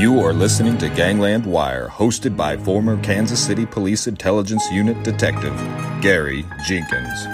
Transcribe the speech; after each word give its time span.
You 0.00 0.18
are 0.20 0.32
listening 0.32 0.78
to 0.78 0.88
Gangland 0.88 1.44
Wire, 1.44 1.86
hosted 1.86 2.34
by 2.34 2.56
former 2.56 2.98
Kansas 3.02 3.38
City 3.38 3.66
Police 3.66 4.06
Intelligence 4.06 4.64
Unit 4.72 5.02
Detective 5.02 5.54
Gary 6.00 6.42
Jenkins. 6.64 7.26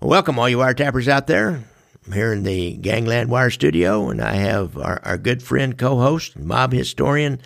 Welcome, 0.00 0.38
all 0.38 0.48
you 0.48 0.56
wiretappers 0.56 1.08
out 1.08 1.26
there. 1.26 1.62
I'm 2.06 2.12
here 2.12 2.32
in 2.32 2.44
the 2.44 2.78
Gangland 2.78 3.28
Wire 3.28 3.50
studio, 3.50 4.08
and 4.08 4.22
I 4.22 4.36
have 4.36 4.78
our, 4.78 4.98
our 5.04 5.18
good 5.18 5.42
friend, 5.42 5.76
co 5.76 5.98
host, 5.98 6.38
mob 6.38 6.72
historian, 6.72 7.38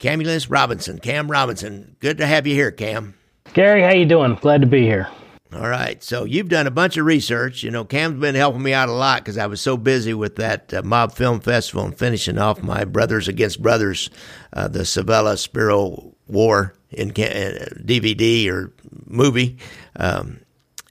Camulus 0.00 0.50
Robinson. 0.50 0.98
Cam 0.98 1.30
Robinson. 1.30 1.94
Good 2.00 2.18
to 2.18 2.26
have 2.26 2.44
you 2.44 2.54
here, 2.54 2.72
Cam. 2.72 3.14
Gary, 3.54 3.82
how 3.82 3.92
you 3.92 4.04
doing? 4.04 4.34
Glad 4.34 4.62
to 4.62 4.66
be 4.66 4.82
here. 4.82 5.08
All 5.54 5.68
right. 5.68 6.02
So 6.02 6.24
you've 6.24 6.48
done 6.48 6.66
a 6.66 6.70
bunch 6.70 6.96
of 6.96 7.04
research. 7.04 7.62
You 7.62 7.70
know, 7.70 7.84
Cam's 7.84 8.18
been 8.18 8.34
helping 8.34 8.62
me 8.62 8.72
out 8.72 8.88
a 8.88 8.92
lot 8.92 9.22
because 9.22 9.36
I 9.36 9.46
was 9.46 9.60
so 9.60 9.76
busy 9.76 10.14
with 10.14 10.36
that 10.36 10.72
uh, 10.72 10.82
Mob 10.82 11.12
Film 11.12 11.40
Festival 11.40 11.84
and 11.84 11.96
finishing 11.96 12.38
off 12.38 12.62
my 12.62 12.84
Brothers 12.84 13.28
Against 13.28 13.60
Brothers, 13.60 14.08
uh, 14.54 14.68
the 14.68 14.80
Civella 14.80 15.36
Spero 15.36 16.14
War 16.26 16.74
in 16.90 17.10
uh, 17.10 17.12
DVD 17.12 18.50
or 18.50 18.72
movie. 19.06 19.58
Um, 19.96 20.40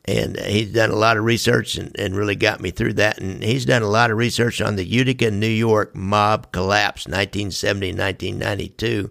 and 0.06 0.40
he's 0.40 0.74
done 0.74 0.92
a 0.92 0.96
lot 0.96 1.18
of 1.18 1.24
research 1.24 1.76
and, 1.76 1.98
and 2.00 2.16
really 2.16 2.36
got 2.36 2.60
me 2.60 2.70
through 2.70 2.94
that. 2.94 3.20
And 3.20 3.44
he's 3.44 3.66
done 3.66 3.82
a 3.82 3.88
lot 3.88 4.12
of 4.12 4.18
research 4.18 4.62
on 4.62 4.76
the 4.76 4.86
Utica, 4.86 5.32
New 5.32 5.48
York 5.48 5.96
mob 5.96 6.52
collapse, 6.52 7.08
1970 7.08 7.94
1992 7.94 9.10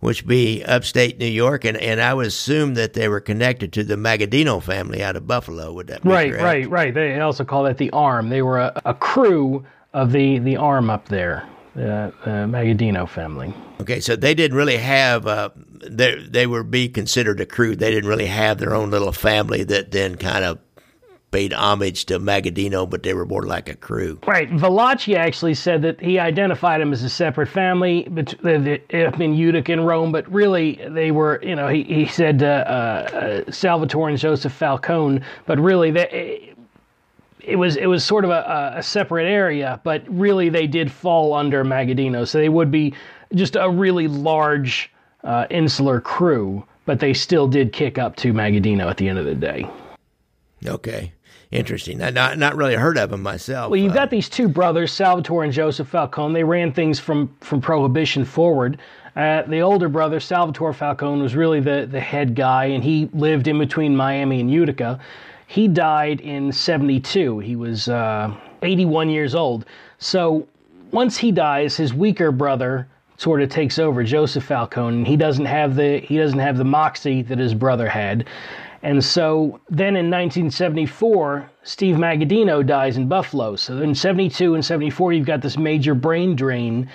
which 0.00 0.26
be 0.26 0.62
upstate 0.64 1.18
New 1.18 1.26
York, 1.26 1.64
and, 1.64 1.76
and 1.76 2.00
I 2.00 2.14
would 2.14 2.26
assume 2.26 2.74
that 2.74 2.92
they 2.94 3.08
were 3.08 3.20
connected 3.20 3.72
to 3.74 3.84
the 3.84 3.96
Magaddino 3.96 4.62
family 4.62 5.02
out 5.02 5.16
of 5.16 5.26
Buffalo. 5.26 5.72
Would 5.72 5.88
that 5.88 6.02
be 6.02 6.08
right? 6.08 6.30
Correct? 6.30 6.44
Right, 6.44 6.70
right. 6.70 6.94
They 6.94 7.20
also 7.20 7.44
call 7.44 7.64
that 7.64 7.78
the 7.78 7.90
Arm. 7.90 8.28
They 8.28 8.42
were 8.42 8.58
a, 8.58 8.80
a 8.84 8.94
crew 8.94 9.64
of 9.92 10.12
the 10.12 10.38
the 10.38 10.56
Arm 10.56 10.90
up 10.90 11.08
there, 11.08 11.48
the 11.74 12.12
uh, 12.24 12.28
Magaddino 12.46 13.08
family. 13.08 13.54
Okay, 13.80 14.00
so 14.00 14.16
they 14.16 14.34
didn't 14.34 14.56
really 14.56 14.76
have. 14.76 15.26
Uh, 15.26 15.50
they 15.82 16.16
they 16.16 16.46
were 16.46 16.62
be 16.62 16.88
considered 16.88 17.40
a 17.40 17.46
crew. 17.46 17.76
They 17.76 17.90
didn't 17.90 18.08
really 18.08 18.26
have 18.26 18.58
their 18.58 18.74
own 18.74 18.90
little 18.90 19.12
family 19.12 19.64
that 19.64 19.90
then 19.90 20.16
kind 20.16 20.44
of 20.44 20.58
paid 21.36 21.52
homage 21.52 22.06
to 22.06 22.18
Magaddino, 22.18 22.88
but 22.88 23.02
they 23.02 23.12
were 23.12 23.26
more 23.26 23.42
like 23.42 23.68
a 23.68 23.74
crew. 23.74 24.18
Right. 24.26 24.50
Valachi 24.50 25.16
actually 25.16 25.52
said 25.52 25.82
that 25.82 26.00
he 26.00 26.18
identified 26.18 26.80
them 26.80 26.94
as 26.94 27.02
a 27.02 27.10
separate 27.10 27.48
family 27.48 28.06
in 28.06 29.34
Utica 29.34 29.70
and 29.70 29.86
Rome, 29.86 30.12
but 30.12 30.26
really 30.32 30.80
they 30.88 31.10
were, 31.10 31.38
you 31.42 31.54
know, 31.54 31.68
he, 31.68 31.82
he 31.82 32.06
said 32.06 32.42
uh, 32.42 32.46
uh, 32.46 33.50
Salvatore 33.50 34.08
and 34.08 34.18
Joseph 34.18 34.54
Falcone, 34.54 35.20
but 35.44 35.58
really 35.58 35.90
they, 35.90 36.54
it 37.40 37.56
was 37.56 37.76
it 37.76 37.86
was 37.86 38.02
sort 38.02 38.24
of 38.24 38.30
a, 38.30 38.72
a 38.74 38.82
separate 38.82 39.26
area, 39.26 39.78
but 39.84 40.04
really 40.08 40.48
they 40.48 40.66
did 40.66 40.90
fall 40.90 41.34
under 41.34 41.66
Magaddino, 41.66 42.26
so 42.26 42.38
they 42.38 42.48
would 42.48 42.70
be 42.70 42.94
just 43.34 43.56
a 43.56 43.68
really 43.68 44.08
large 44.08 44.90
uh, 45.22 45.44
insular 45.50 46.00
crew, 46.00 46.64
but 46.86 46.98
they 46.98 47.12
still 47.12 47.46
did 47.46 47.74
kick 47.74 47.98
up 47.98 48.16
to 48.16 48.32
Magaddino 48.32 48.88
at 48.88 48.96
the 48.96 49.06
end 49.06 49.18
of 49.18 49.26
the 49.26 49.34
day. 49.34 49.68
Okay. 50.64 51.12
Interesting. 51.50 52.02
I 52.02 52.10
not 52.10 52.38
not 52.38 52.56
really 52.56 52.74
heard 52.74 52.98
of 52.98 53.10
them 53.10 53.22
myself. 53.22 53.70
Well, 53.70 53.80
you've 53.80 53.94
got 53.94 54.08
uh, 54.08 54.10
these 54.10 54.28
two 54.28 54.48
brothers, 54.48 54.92
Salvatore 54.92 55.44
and 55.44 55.52
Joseph 55.52 55.88
Falcone. 55.88 56.34
They 56.34 56.44
ran 56.44 56.72
things 56.72 56.98
from 56.98 57.34
from 57.40 57.60
Prohibition 57.60 58.24
forward. 58.24 58.78
Uh, 59.14 59.42
the 59.42 59.60
older 59.60 59.88
brother, 59.88 60.20
Salvatore 60.20 60.74
Falcone, 60.74 61.22
was 61.22 61.36
really 61.36 61.60
the 61.60 61.88
the 61.90 62.00
head 62.00 62.34
guy, 62.34 62.66
and 62.66 62.82
he 62.82 63.08
lived 63.12 63.46
in 63.46 63.58
between 63.58 63.96
Miami 63.96 64.40
and 64.40 64.50
Utica. 64.50 64.98
He 65.46 65.68
died 65.68 66.20
in 66.20 66.50
'72. 66.50 67.38
He 67.38 67.54
was 67.54 67.88
uh, 67.88 68.34
81 68.62 69.08
years 69.10 69.34
old. 69.34 69.64
So 69.98 70.48
once 70.90 71.16
he 71.16 71.30
dies, 71.30 71.76
his 71.76 71.94
weaker 71.94 72.32
brother 72.32 72.88
sort 73.16 73.40
of 73.40 73.48
takes 73.48 73.78
over, 73.78 74.02
Joseph 74.04 74.44
Falcone. 74.44 74.98
And 74.98 75.06
he 75.06 75.16
doesn't 75.16 75.46
have 75.46 75.76
the 75.76 76.00
he 76.00 76.18
doesn't 76.18 76.38
have 76.38 76.56
the 76.56 76.64
moxie 76.64 77.22
that 77.22 77.38
his 77.38 77.54
brother 77.54 77.88
had. 77.88 78.26
And 78.86 79.02
so 79.02 79.58
then 79.68 79.96
in 79.96 80.12
1974, 80.12 81.50
Steve 81.64 81.96
Magaddino 81.96 82.64
dies 82.64 82.96
in 82.96 83.08
Buffalo. 83.08 83.56
So 83.56 83.78
in 83.82 83.96
72 83.96 84.54
and 84.54 84.64
74, 84.64 85.12
you've 85.12 85.26
got 85.26 85.42
this 85.42 85.58
major 85.58 85.92
brain 85.92 86.36
drain 86.36 86.88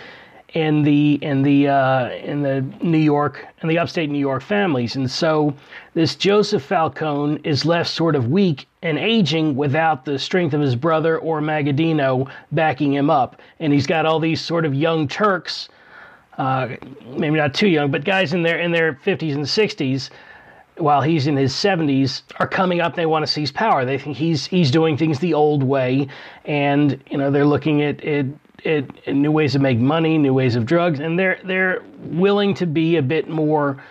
in 0.53 0.83
the 0.83 1.19
in 1.21 1.41
the 1.41 1.67
uh, 1.67 2.11
in 2.11 2.43
the 2.43 2.61
New 2.81 2.97
York 2.97 3.45
and 3.61 3.69
the 3.69 3.77
upstate 3.77 4.09
New 4.09 4.19
York 4.19 4.41
families. 4.41 4.95
And 4.95 5.11
so 5.11 5.53
this 5.93 6.15
Joseph 6.15 6.63
Falcone 6.63 7.41
is 7.43 7.65
left 7.65 7.89
sort 7.89 8.15
of 8.15 8.29
weak 8.29 8.67
and 8.81 8.97
aging 8.97 9.57
without 9.57 10.05
the 10.05 10.17
strength 10.17 10.53
of 10.53 10.61
his 10.61 10.77
brother 10.77 11.19
or 11.19 11.41
Magaddino 11.41 12.31
backing 12.53 12.93
him 12.93 13.09
up. 13.09 13.41
And 13.59 13.73
he's 13.73 13.85
got 13.85 14.05
all 14.05 14.21
these 14.21 14.39
sort 14.39 14.63
of 14.63 14.73
young 14.73 15.09
Turks, 15.09 15.67
uh, 16.37 16.69
maybe 17.05 17.35
not 17.35 17.53
too 17.53 17.67
young, 17.67 17.91
but 17.91 18.05
guys 18.05 18.31
in 18.31 18.43
their 18.43 18.61
in 18.61 18.71
their 18.71 18.93
50s 18.93 19.33
and 19.33 19.43
60s 19.43 20.09
while 20.81 21.01
he's 21.01 21.27
in 21.27 21.37
his 21.37 21.53
70s 21.53 22.23
are 22.39 22.47
coming 22.47 22.81
up 22.81 22.95
they 22.95 23.05
want 23.05 23.25
to 23.25 23.31
seize 23.31 23.51
power. 23.51 23.85
They 23.85 23.97
think 23.97 24.17
he's 24.17 24.45
he's 24.45 24.71
doing 24.71 24.97
things 24.97 25.19
the 25.19 25.33
old 25.33 25.63
way 25.63 26.07
and 26.45 27.01
you 27.09 27.17
know 27.17 27.31
they're 27.31 27.45
looking 27.45 27.81
at 27.81 28.03
it 28.03 28.27
at, 28.65 29.07
new 29.07 29.31
ways 29.31 29.53
to 29.53 29.59
make 29.59 29.79
money 29.79 30.17
new 30.17 30.33
ways 30.33 30.55
of 30.55 30.65
drugs 30.65 30.99
and 30.99 31.17
they're 31.17 31.39
they're 31.43 31.81
willing 31.99 32.53
to 32.55 32.65
be 32.65 32.97
a 32.97 33.01
bit 33.01 33.29
more 33.29 33.81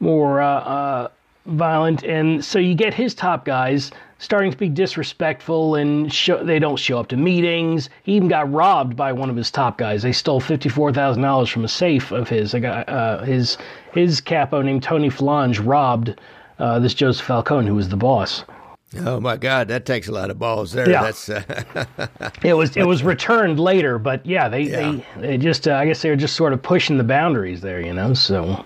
more 0.00 0.40
uh, 0.40 0.60
uh, 0.60 1.08
violent. 1.46 2.04
And 2.04 2.44
so 2.44 2.58
you 2.58 2.74
get 2.74 2.94
his 2.94 3.14
top 3.14 3.44
guys 3.44 3.90
starting 4.18 4.50
to 4.50 4.56
be 4.56 4.68
disrespectful 4.68 5.74
and 5.74 6.12
show, 6.12 6.42
they 6.42 6.58
don't 6.58 6.76
show 6.76 6.98
up 6.98 7.08
to 7.08 7.16
meetings 7.16 7.88
he 8.02 8.14
even 8.14 8.28
got 8.28 8.50
robbed 8.52 8.96
by 8.96 9.12
one 9.12 9.30
of 9.30 9.36
his 9.36 9.50
top 9.50 9.78
guys 9.78 10.02
they 10.02 10.12
stole 10.12 10.40
$54000 10.40 11.48
from 11.50 11.64
a 11.64 11.68
safe 11.68 12.10
of 12.10 12.28
his 12.28 12.54
A 12.54 12.66
uh, 12.90 13.24
his 13.24 13.56
his 13.92 14.20
capo 14.20 14.62
named 14.62 14.82
Tony 14.82 15.08
Falange 15.08 15.64
robbed 15.64 16.14
uh, 16.58 16.78
this 16.78 16.94
Joseph 16.94 17.26
Falcone, 17.26 17.68
who 17.68 17.74
was 17.74 17.88
the 17.88 17.96
boss. 17.96 18.44
Oh 18.96 19.20
my 19.20 19.36
God, 19.36 19.68
that 19.68 19.84
takes 19.84 20.08
a 20.08 20.12
lot 20.12 20.30
of 20.30 20.38
balls 20.38 20.72
there. 20.72 20.88
Yeah. 20.88 21.02
That's, 21.02 21.28
uh, 21.28 21.42
it 22.42 22.54
was 22.54 22.76
it 22.76 22.86
was 22.86 23.02
returned 23.04 23.60
later, 23.60 23.98
but 23.98 24.24
yeah, 24.24 24.48
they 24.48 24.62
yeah. 24.62 24.92
they, 25.16 25.20
they 25.20 25.38
just 25.38 25.68
uh, 25.68 25.74
I 25.74 25.86
guess 25.86 26.00
they 26.00 26.10
were 26.10 26.16
just 26.16 26.36
sort 26.36 26.52
of 26.52 26.62
pushing 26.62 26.96
the 26.96 27.04
boundaries 27.04 27.60
there, 27.60 27.80
you 27.80 27.92
know. 27.92 28.14
So 28.14 28.64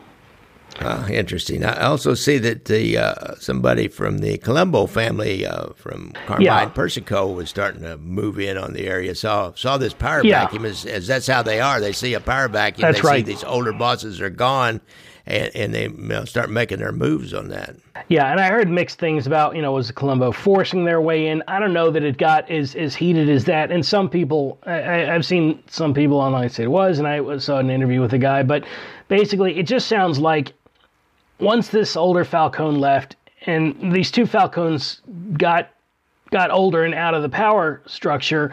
uh, 0.81 1.06
interesting. 1.10 1.65
I 1.65 1.84
also 1.84 2.15
see 2.15 2.38
that 2.38 2.65
the 2.65 2.99
uh, 2.99 3.34
somebody 3.37 3.88
from 3.88 4.19
the 4.19 4.38
Colombo 4.38 4.87
family 4.87 5.47
uh, 5.47 5.69
from 5.75 6.12
Carmine 6.27 6.44
yeah. 6.44 6.65
Persico 6.66 7.28
was 7.28 7.50
starting 7.50 7.83
to 7.83 7.99
move 7.99 8.38
in 8.38 8.56
on 8.56 8.72
the 8.72 8.87
area. 8.87 9.15
Saw 9.15 9.53
saw 9.55 9.77
this 9.77 9.94
power 9.94 10.25
yeah. 10.25 10.44
vacuum 10.44 10.65
as, 10.65 10.87
as 10.87 11.06
that's 11.06 11.27
how 11.27 11.43
they 11.43 11.61
are. 11.61 11.81
They 11.81 11.93
see 11.93 12.15
a 12.15 12.21
power 12.21 12.49
vacuum. 12.49 12.82
That's 12.82 13.03
they 13.03 13.09
right. 13.09 13.27
see 13.27 13.32
these 13.32 13.44
older 13.44 13.72
bosses 13.72 14.21
are 14.21 14.31
gone 14.31 14.81
and, 15.27 15.55
and 15.55 15.75
they 15.75 15.84
you 15.84 15.97
know, 15.97 16.25
start 16.25 16.50
making 16.50 16.78
their 16.78 16.93
moves 16.93 17.32
on 17.32 17.49
that. 17.49 17.77
Yeah, 18.09 18.31
and 18.31 18.41
I 18.41 18.49
heard 18.49 18.69
mixed 18.69 18.99
things 18.99 19.27
about 19.27 19.55
you 19.55 19.62
know 19.62 19.72
was 19.72 19.88
the 19.88 19.93
Colombo 19.93 20.32
forcing 20.32 20.84
their 20.84 21.00
way 21.00 21.28
in. 21.28 21.43
I 21.49 21.59
don't 21.59 21.72
know 21.72 21.91
that 21.91 22.03
it 22.03 22.19
got 22.19 22.50
as 22.50 22.75
as 22.75 22.94
heated 22.94 23.28
as 23.28 23.44
that. 23.44 23.71
And 23.71 23.84
some 23.84 24.09
people, 24.09 24.59
I, 24.66 24.75
have 24.75 25.25
seen 25.25 25.62
some 25.69 25.94
people 25.94 26.19
online 26.19 26.49
say 26.49 26.65
it 26.65 26.71
was, 26.71 26.99
and 26.99 27.06
I 27.06 27.38
saw 27.38 27.59
an 27.59 27.71
interview 27.71 28.00
with 28.00 28.12
a 28.12 28.19
guy, 28.19 28.43
but 28.43 28.65
basically 29.09 29.59
it 29.59 29.65
just 29.65 29.88
sounds 29.88 30.19
like 30.19 30.53
once 31.42 31.69
this 31.69 31.97
older 31.97 32.25
Falcone 32.25 32.78
left, 32.78 33.16
and 33.47 33.92
these 33.92 34.10
two 34.10 34.25
Falcones 34.25 35.00
got 35.36 35.70
got 36.30 36.50
older 36.50 36.84
and 36.84 36.94
out 36.94 37.12
of 37.14 37.22
the 37.22 37.28
power 37.28 37.82
structure 37.86 38.53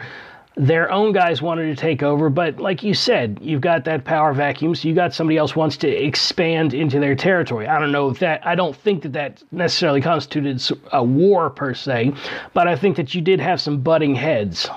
their 0.56 0.90
own 0.90 1.12
guys 1.12 1.40
wanted 1.40 1.74
to 1.74 1.80
take 1.80 2.02
over, 2.02 2.28
but 2.28 2.58
like 2.58 2.82
you 2.82 2.92
said, 2.92 3.38
you've 3.40 3.60
got 3.60 3.84
that 3.84 4.04
power 4.04 4.32
vacuum, 4.32 4.74
so 4.74 4.88
you 4.88 4.94
got 4.94 5.14
somebody 5.14 5.38
else 5.38 5.54
wants 5.54 5.76
to 5.78 5.88
expand 5.88 6.74
into 6.74 6.98
their 6.98 7.14
territory. 7.14 7.66
I 7.66 7.78
don't 7.78 7.92
know 7.92 8.10
if 8.10 8.18
that, 8.18 8.44
I 8.46 8.54
don't 8.54 8.76
think 8.76 9.02
that 9.02 9.12
that 9.12 9.42
necessarily 9.52 10.00
constituted 10.00 10.62
a 10.92 11.02
war 11.02 11.50
per 11.50 11.72
se, 11.72 12.12
but 12.52 12.68
I 12.68 12.76
think 12.76 12.96
that 12.96 13.14
you 13.14 13.20
did 13.22 13.40
have 13.40 13.60
some 13.60 13.80
butting 13.80 14.14
heads. 14.14 14.68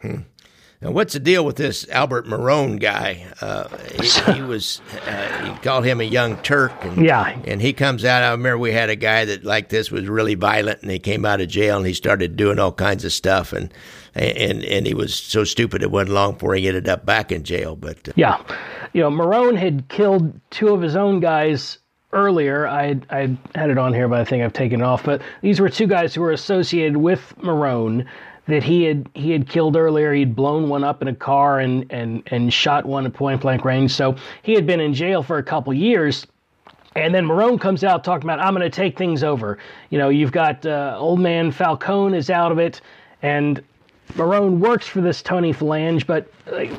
Hmm. 0.00 0.22
Now, 0.82 0.90
what's 0.90 1.14
the 1.14 1.20
deal 1.20 1.44
with 1.44 1.56
this 1.56 1.88
Albert 1.88 2.26
Marrone 2.26 2.78
guy? 2.78 3.26
Uh, 3.40 3.68
he, 4.00 4.32
he, 4.32 4.42
was, 4.46 4.82
uh, 5.06 5.52
he 5.52 5.58
called 5.60 5.84
him 5.84 6.00
a 6.00 6.04
young 6.04 6.36
Turk. 6.42 6.72
And, 6.82 7.04
yeah. 7.04 7.38
And 7.44 7.62
he 7.62 7.72
comes 7.72 8.04
out. 8.04 8.22
I 8.22 8.30
remember 8.30 8.58
we 8.58 8.72
had 8.72 8.90
a 8.90 8.96
guy 8.96 9.24
that, 9.24 9.44
like 9.44 9.70
this, 9.70 9.90
was 9.90 10.06
really 10.06 10.34
violent, 10.34 10.82
and 10.82 10.90
he 10.90 10.98
came 10.98 11.24
out 11.24 11.40
of 11.40 11.48
jail 11.48 11.78
and 11.78 11.86
he 11.86 11.94
started 11.94 12.36
doing 12.36 12.58
all 12.58 12.72
kinds 12.72 13.04
of 13.04 13.12
stuff. 13.12 13.52
And 13.52 13.72
and 14.16 14.64
and 14.64 14.86
he 14.86 14.94
was 14.94 15.14
so 15.14 15.44
stupid 15.44 15.82
it 15.82 15.90
wasn't 15.90 16.12
long 16.12 16.32
before 16.32 16.54
he 16.54 16.66
ended 16.66 16.88
up 16.88 17.04
back 17.04 17.30
in 17.30 17.44
jail. 17.44 17.76
But 17.76 18.08
uh, 18.08 18.12
yeah, 18.16 18.42
you 18.92 19.02
know, 19.02 19.10
Marrone 19.10 19.56
had 19.56 19.88
killed 19.88 20.38
two 20.50 20.68
of 20.68 20.80
his 20.80 20.96
own 20.96 21.20
guys 21.20 21.78
earlier. 22.12 22.66
I 22.66 22.98
I 23.10 23.36
had 23.54 23.70
it 23.70 23.78
on 23.78 23.92
here, 23.92 24.08
but 24.08 24.20
I 24.20 24.24
think 24.24 24.42
I've 24.42 24.52
taken 24.52 24.80
it 24.80 24.84
off. 24.84 25.04
But 25.04 25.22
these 25.42 25.60
were 25.60 25.68
two 25.68 25.86
guys 25.86 26.14
who 26.14 26.22
were 26.22 26.32
associated 26.32 26.96
with 26.96 27.34
Marrone 27.38 28.06
that 28.48 28.62
he 28.62 28.84
had 28.84 29.08
he 29.14 29.30
had 29.30 29.48
killed 29.48 29.76
earlier. 29.76 30.12
He'd 30.12 30.36
blown 30.36 30.68
one 30.68 30.84
up 30.84 31.02
in 31.02 31.08
a 31.08 31.14
car 31.14 31.60
and 31.60 31.86
and 31.90 32.22
and 32.28 32.52
shot 32.52 32.86
one 32.86 33.06
at 33.06 33.12
point 33.12 33.40
blank 33.40 33.64
range. 33.64 33.92
So 33.92 34.16
he 34.42 34.54
had 34.54 34.66
been 34.66 34.80
in 34.80 34.94
jail 34.94 35.22
for 35.22 35.38
a 35.38 35.42
couple 35.42 35.74
years. 35.74 36.26
And 36.94 37.14
then 37.14 37.26
Marrone 37.26 37.60
comes 37.60 37.84
out 37.84 38.04
talking 38.04 38.24
about, 38.24 38.40
I'm 38.40 38.54
going 38.54 38.62
to 38.62 38.74
take 38.74 38.96
things 38.96 39.22
over. 39.22 39.58
You 39.90 39.98
know, 39.98 40.08
you've 40.08 40.32
got 40.32 40.64
uh, 40.64 40.96
old 40.98 41.20
man 41.20 41.50
Falcone 41.50 42.16
is 42.16 42.30
out 42.30 42.50
of 42.50 42.58
it, 42.58 42.80
and 43.20 43.62
Marrone 44.14 44.60
works 44.60 44.86
for 44.86 45.02
this 45.02 45.20
Tony 45.20 45.52
Falange, 45.52 46.06
but 46.06 46.26
like, 46.50 46.70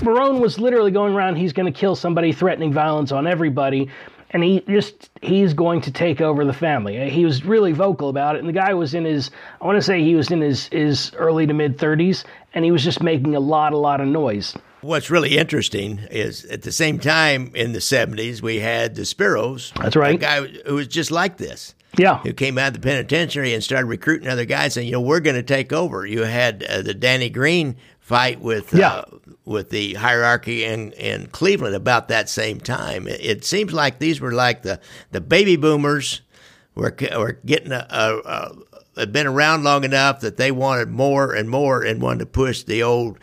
Marrone 0.00 0.40
was 0.40 0.58
literally 0.58 0.90
going 0.90 1.14
around, 1.14 1.36
he's 1.36 1.52
going 1.52 1.70
to 1.70 1.78
kill 1.78 1.94
somebody, 1.94 2.32
threatening 2.32 2.72
violence 2.72 3.12
on 3.12 3.26
everybody. 3.26 3.90
And 4.30 4.42
he 4.42 4.60
just, 4.60 5.10
he's 5.22 5.54
going 5.54 5.82
to 5.82 5.92
take 5.92 6.20
over 6.20 6.44
the 6.44 6.52
family. 6.52 7.08
He 7.10 7.24
was 7.24 7.44
really 7.44 7.72
vocal 7.72 8.08
about 8.08 8.36
it. 8.36 8.40
And 8.40 8.48
the 8.48 8.52
guy 8.52 8.74
was 8.74 8.94
in 8.94 9.04
his, 9.04 9.30
I 9.60 9.66
want 9.66 9.76
to 9.76 9.82
say 9.82 10.02
he 10.02 10.14
was 10.14 10.30
in 10.30 10.40
his, 10.40 10.66
his 10.66 11.12
early 11.14 11.46
to 11.46 11.54
mid 11.54 11.78
30s, 11.78 12.24
and 12.52 12.64
he 12.64 12.70
was 12.70 12.82
just 12.82 13.02
making 13.02 13.34
a 13.36 13.40
lot, 13.40 13.72
a 13.72 13.78
lot 13.78 14.00
of 14.00 14.08
noise. 14.08 14.56
What's 14.80 15.10
really 15.10 15.38
interesting 15.38 16.00
is 16.10 16.44
at 16.46 16.62
the 16.62 16.72
same 16.72 16.98
time 16.98 17.52
in 17.54 17.72
the 17.72 17.78
70s, 17.78 18.42
we 18.42 18.60
had 18.60 18.94
the 18.94 19.02
Speros. 19.02 19.72
That's 19.80 19.96
right. 19.96 20.14
A 20.14 20.18
guy 20.18 20.46
who 20.66 20.74
was 20.74 20.88
just 20.88 21.10
like 21.10 21.38
this. 21.38 21.74
Yeah. 21.96 22.18
Who 22.18 22.32
came 22.32 22.58
out 22.58 22.68
of 22.68 22.74
the 22.74 22.80
penitentiary 22.80 23.54
and 23.54 23.64
started 23.64 23.86
recruiting 23.86 24.28
other 24.28 24.44
guys 24.44 24.74
saying, 24.74 24.86
you 24.86 24.92
know, 24.92 25.00
we're 25.00 25.20
going 25.20 25.36
to 25.36 25.42
take 25.42 25.72
over. 25.72 26.04
You 26.04 26.22
had 26.22 26.62
uh, 26.62 26.82
the 26.82 26.94
Danny 26.94 27.30
Greene 27.30 27.76
fight 28.06 28.40
with 28.40 28.72
uh, 28.72 29.04
with 29.44 29.70
the 29.70 29.94
hierarchy 29.94 30.62
in, 30.62 30.92
in 30.92 31.26
Cleveland 31.26 31.74
about 31.74 32.06
that 32.06 32.28
same 32.28 32.60
time. 32.60 33.08
It, 33.08 33.20
it, 33.20 33.44
seems 33.44 33.72
like 33.72 33.98
these 33.98 34.20
were 34.20 34.30
like 34.30 34.62
the, 34.62 34.78
the 35.10 35.20
baby 35.20 35.56
boomers 35.56 36.20
were, 36.76 36.94
were 37.16 37.40
getting 37.44 37.72
a, 37.72 37.84
a, 37.90 38.18
a 38.18 38.56
had 39.00 39.12
been 39.12 39.26
around 39.26 39.64
long 39.64 39.82
enough 39.82 40.20
that 40.20 40.36
they 40.36 40.52
wanted 40.52 40.88
more 40.88 41.34
and 41.34 41.50
more 41.50 41.82
and 41.82 42.00
wanted 42.00 42.20
to 42.20 42.26
push 42.26 42.62
the 42.62 42.80
old 42.80 43.18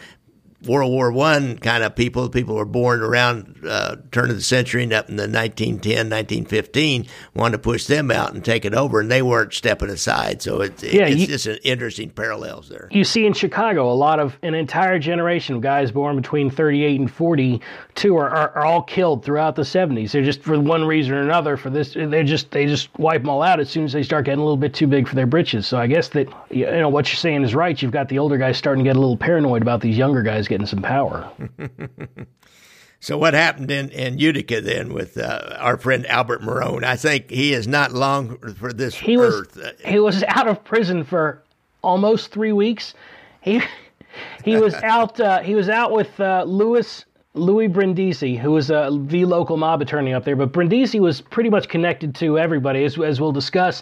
World 0.66 0.92
War 0.92 1.12
One 1.12 1.58
kind 1.58 1.84
of 1.84 1.96
people. 1.96 2.30
People 2.30 2.56
were 2.56 2.66
born 2.66 3.02
around 3.02 3.66
uh, 3.68 3.98
turn 4.12 4.30
of 4.30 4.36
the 4.36 4.42
century 4.42 4.84
and 4.84 4.94
up 4.94 5.10
in 5.10 5.16
the 5.16 5.24
1910, 5.24 6.10
1915, 6.10 7.08
wanted 7.34 7.54
to 7.54 7.60
push 7.60 7.86
them 7.86 8.12
out 8.12 8.34
and 8.34 8.44
take 8.44 8.66
it 8.66 8.74
over, 8.74 9.00
and 9.00 9.12
they 9.12 9.22
weren't 9.22 9.54
stepping 9.54 9.90
aside. 9.90 10.42
So 10.42 10.62
it's 10.62 10.84
yeah, 10.84 11.06
it's 11.06 11.22
you, 11.22 11.28
just 11.28 11.46
an 11.46 11.58
interesting 11.64 12.10
parallels 12.10 12.70
there. 12.70 12.88
You 12.92 13.04
see 13.04 13.26
in 13.26 13.34
Chicago 13.34 13.92
a 13.92 13.94
lot 13.94 14.20
of 14.20 14.38
an 14.42 14.54
entire 14.54 15.00
generation 15.00 15.56
of 15.56 15.62
guys 15.62 15.92
born 15.92 16.16
between 16.16 16.50
38 16.50 17.00
and 17.00 17.12
42 17.12 18.18
are, 18.18 18.30
are, 18.30 18.50
are 18.52 18.66
all 18.66 18.82
killed 18.82 19.26
throughout 19.26 19.56
the 19.56 19.64
70s. 19.64 20.12
They're 20.12 20.24
just 20.24 20.44
for 20.44 20.60
one 20.60 20.86
reason 20.86 21.14
or 21.14 21.22
another. 21.22 21.58
For 21.58 21.70
this, 21.70 21.94
they 21.94 22.24
just 22.24 22.52
they 22.52 22.66
just 22.66 22.90
wipe 22.98 23.22
them 23.22 23.30
all 23.30 23.42
out 23.42 23.60
as 23.60 23.70
soon 23.70 23.86
as 23.86 23.94
they 23.94 24.04
start 24.04 24.26
getting 24.26 24.40
a 24.40 24.44
little 24.44 24.58
bit 24.58 24.74
too 24.74 24.88
big 24.88 25.08
for 25.08 25.16
their 25.16 25.28
britches. 25.28 25.68
So 25.68 25.78
I 25.78 25.88
guess 25.88 26.10
that 26.10 26.28
you 26.50 26.66
know 26.66 26.90
what 26.90 27.10
you're 27.10 27.18
saying 27.18 27.44
is 27.44 27.56
right. 27.56 27.80
You've 27.82 27.92
got 27.92 28.10
the 28.10 28.20
older 28.20 28.38
guys 28.38 28.58
starting 28.58 28.84
to 28.84 28.90
get 28.90 28.96
a 28.96 29.00
little 29.00 29.18
paranoid 29.18 29.62
about 29.62 29.82
these 29.82 29.98
younger 29.98 30.24
guys 30.24 30.48
getting 30.54 30.68
some 30.68 30.84
power. 30.84 31.32
so, 33.00 33.18
what 33.18 33.34
happened 33.34 33.72
in, 33.72 33.90
in 33.90 34.20
Utica 34.20 34.62
then 34.62 34.94
with 34.94 35.18
uh, 35.18 35.56
our 35.58 35.78
friend 35.78 36.06
Albert 36.06 36.42
Marrone? 36.42 36.84
I 36.84 36.96
think 36.96 37.32
he 37.32 37.54
is 37.54 37.68
not 37.68 37.92
long 37.92 38.38
for 38.54 38.72
this 38.72 38.94
he 38.94 39.18
earth. 39.18 39.56
Was, 39.56 39.74
he 39.84 40.00
was 40.00 40.22
out 40.24 40.48
of 40.48 40.64
prison 40.64 41.04
for 41.04 41.42
almost 41.82 42.32
three 42.32 42.54
weeks. 42.54 42.94
He 43.42 43.64
he 44.44 44.58
was 44.58 44.74
out. 44.84 45.20
Uh, 45.20 45.40
he 45.40 45.56
was 45.56 45.70
out 45.70 45.92
with 45.92 46.20
uh, 46.20 46.44
Louis 46.46 47.04
Louis 47.34 47.68
Brindisi, 47.68 48.38
who 48.38 48.52
was 48.52 48.70
uh, 48.70 48.92
the 49.08 49.26
local 49.26 49.58
mob 49.58 49.82
attorney 49.82 50.14
up 50.14 50.24
there. 50.24 50.36
But 50.36 50.52
Brindisi 50.52 51.00
was 51.00 51.20
pretty 51.20 51.50
much 51.50 51.68
connected 51.68 52.14
to 52.16 52.38
everybody, 52.38 52.84
as, 52.84 53.00
as 53.00 53.20
we'll 53.20 53.32
discuss. 53.32 53.82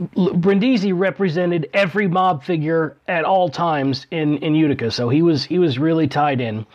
Brindisi 0.00 0.92
represented 0.92 1.70
every 1.72 2.06
mob 2.06 2.44
figure 2.44 2.96
at 3.08 3.24
all 3.24 3.48
times 3.48 4.06
in, 4.10 4.38
in 4.38 4.54
Utica, 4.54 4.90
so 4.90 5.08
he 5.08 5.22
was 5.22 5.44
he 5.44 5.58
was 5.58 5.78
really 5.78 6.06
tied 6.06 6.40
in. 6.40 6.66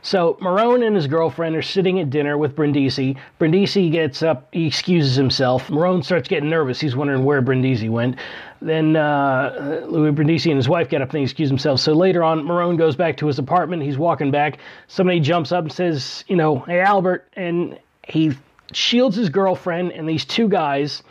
So 0.00 0.38
Marrone 0.40 0.86
and 0.86 0.94
his 0.94 1.08
girlfriend 1.08 1.56
are 1.56 1.62
sitting 1.62 1.98
at 1.98 2.08
dinner 2.08 2.38
with 2.38 2.54
Brindisi. 2.54 3.16
Brindisi 3.40 3.90
gets 3.90 4.22
up, 4.22 4.48
he 4.52 4.66
excuses 4.66 5.16
himself. 5.16 5.68
Marrone 5.68 6.04
starts 6.04 6.28
getting 6.28 6.48
nervous. 6.48 6.80
He's 6.80 6.94
wondering 6.94 7.24
where 7.24 7.42
Brindisi 7.42 7.88
went. 7.88 8.16
Then 8.62 8.94
uh, 8.94 9.84
Louis 9.88 10.12
Brindisi 10.12 10.50
and 10.50 10.56
his 10.56 10.68
wife 10.68 10.88
get 10.88 11.02
up 11.02 11.10
and 11.10 11.18
they 11.18 11.24
excuse 11.24 11.48
themselves. 11.48 11.82
So 11.82 11.94
later 11.94 12.22
on, 12.22 12.44
Marrone 12.44 12.78
goes 12.78 12.94
back 12.94 13.16
to 13.18 13.26
his 13.26 13.40
apartment. 13.40 13.82
He's 13.82 13.98
walking 13.98 14.30
back. 14.30 14.58
Somebody 14.86 15.18
jumps 15.18 15.50
up 15.50 15.64
and 15.64 15.72
says, 15.72 16.24
you 16.28 16.36
know, 16.36 16.60
hey 16.60 16.80
Albert, 16.80 17.28
and 17.34 17.78
he 18.06 18.32
shields 18.72 19.16
his 19.16 19.30
girlfriend 19.30 19.92
and 19.92 20.08
these 20.08 20.24
two 20.24 20.48
guys 20.48 21.02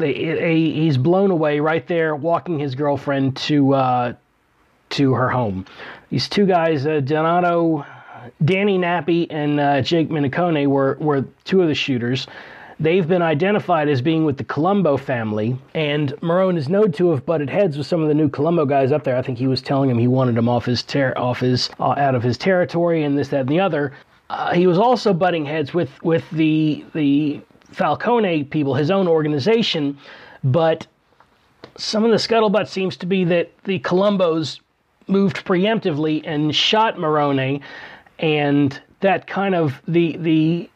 he's 0.00 0.98
blown 0.98 1.30
away 1.30 1.60
right 1.60 1.86
there, 1.86 2.16
walking 2.16 2.58
his 2.58 2.74
girlfriend 2.74 3.36
to 3.36 3.74
uh, 3.74 4.12
to 4.90 5.12
her 5.12 5.28
home. 5.30 5.66
These 6.10 6.28
two 6.28 6.46
guys, 6.46 6.86
uh, 6.86 7.00
Donato, 7.00 7.84
Danny 8.44 8.78
Nappy, 8.78 9.26
and 9.30 9.60
uh, 9.60 9.80
Jake 9.82 10.08
Minicone, 10.08 10.66
were 10.66 10.96
were 11.00 11.24
two 11.44 11.62
of 11.62 11.68
the 11.68 11.74
shooters. 11.74 12.26
They've 12.80 13.06
been 13.06 13.20
identified 13.20 13.90
as 13.90 14.00
being 14.00 14.24
with 14.24 14.38
the 14.38 14.44
Colombo 14.44 14.96
family, 14.96 15.58
and 15.74 16.14
Marrone 16.22 16.56
is 16.56 16.70
known 16.70 16.92
to 16.92 17.10
have 17.10 17.26
butted 17.26 17.50
heads 17.50 17.76
with 17.76 17.86
some 17.86 18.00
of 18.00 18.08
the 18.08 18.14
new 18.14 18.30
Colombo 18.30 18.64
guys 18.64 18.90
up 18.90 19.04
there. 19.04 19.18
I 19.18 19.22
think 19.22 19.36
he 19.36 19.46
was 19.46 19.60
telling 19.60 19.90
him 19.90 19.98
he 19.98 20.08
wanted 20.08 20.34
them 20.34 20.48
off 20.48 20.64
his 20.64 20.82
ter- 20.82 21.12
off 21.14 21.40
his 21.40 21.68
uh, 21.78 21.90
out 21.90 22.14
of 22.14 22.22
his 22.22 22.38
territory, 22.38 23.04
and 23.04 23.18
this, 23.18 23.28
that, 23.28 23.40
and 23.40 23.48
the 23.50 23.60
other. 23.60 23.92
Uh, 24.30 24.54
he 24.54 24.66
was 24.66 24.78
also 24.78 25.12
butting 25.12 25.44
heads 25.44 25.74
with 25.74 25.90
with 26.02 26.28
the 26.30 26.84
the 26.94 27.42
Falcone 27.72 28.44
people, 28.44 28.74
his 28.74 28.90
own 28.90 29.08
organization, 29.08 29.98
but 30.42 30.86
some 31.76 32.04
of 32.04 32.10
the 32.10 32.16
scuttlebutt 32.16 32.68
seems 32.68 32.96
to 32.98 33.06
be 33.06 33.24
that 33.24 33.50
the 33.64 33.78
Colombos 33.80 34.60
moved 35.06 35.44
preemptively 35.44 36.22
and 36.24 36.54
shot 36.54 36.96
Marrone, 36.96 37.60
and 38.18 38.80
that 39.00 39.26
kind 39.26 39.54
of 39.54 39.80
the 39.86 40.16
the 40.18 40.70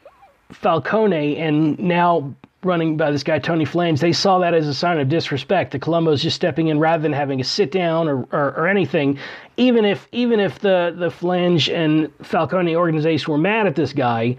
Falcone 0.51 1.37
and 1.37 1.79
now 1.79 2.35
running 2.65 2.97
by 2.97 3.11
this 3.11 3.23
guy 3.23 3.39
Tony 3.39 3.65
Falange, 3.65 4.01
they 4.01 4.13
saw 4.13 4.39
that 4.39 4.55
as 4.55 4.67
a 4.67 4.75
sign 4.75 4.99
of 4.99 5.09
disrespect. 5.09 5.73
The 5.73 5.79
Colombos 5.79 6.21
just 6.21 6.37
stepping 6.37 6.69
in 6.69 6.79
rather 6.79 7.03
than 7.03 7.13
having 7.13 7.41
a 7.41 7.45
sit 7.45 7.71
down 7.71 8.09
or, 8.09 8.21
or, 8.33 8.55
or, 8.57 8.69
anything. 8.69 9.19
Even 9.57 9.85
if 9.85 10.09
even 10.13 10.41
if 10.41 10.59
the 10.61 10.95
the 10.97 11.11
Falange 11.11 11.73
and 11.73 12.11
Falcone 12.23 12.75
organization 12.75 13.31
were 13.33 13.39
mad 13.39 13.67
at 13.67 13.75
this 13.75 13.93
guy, 13.93 14.37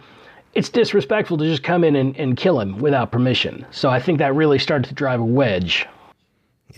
it's 0.56 0.70
disrespectful 0.70 1.38
to 1.38 1.46
just 1.46 1.64
come 1.64 1.84
in 1.84 1.96
and, 1.96 2.16
and 2.18 2.38
kill 2.38 2.60
him 2.60 2.80
without 2.80 3.12
permission. 3.12 3.66
So 3.72 3.90
I 3.90 4.00
think 4.00 4.20
that 4.20 4.34
really 4.34 4.58
started 4.58 4.88
to 4.88 4.96
drive 4.96 5.20
a 5.20 5.26
wedge. 5.26 5.86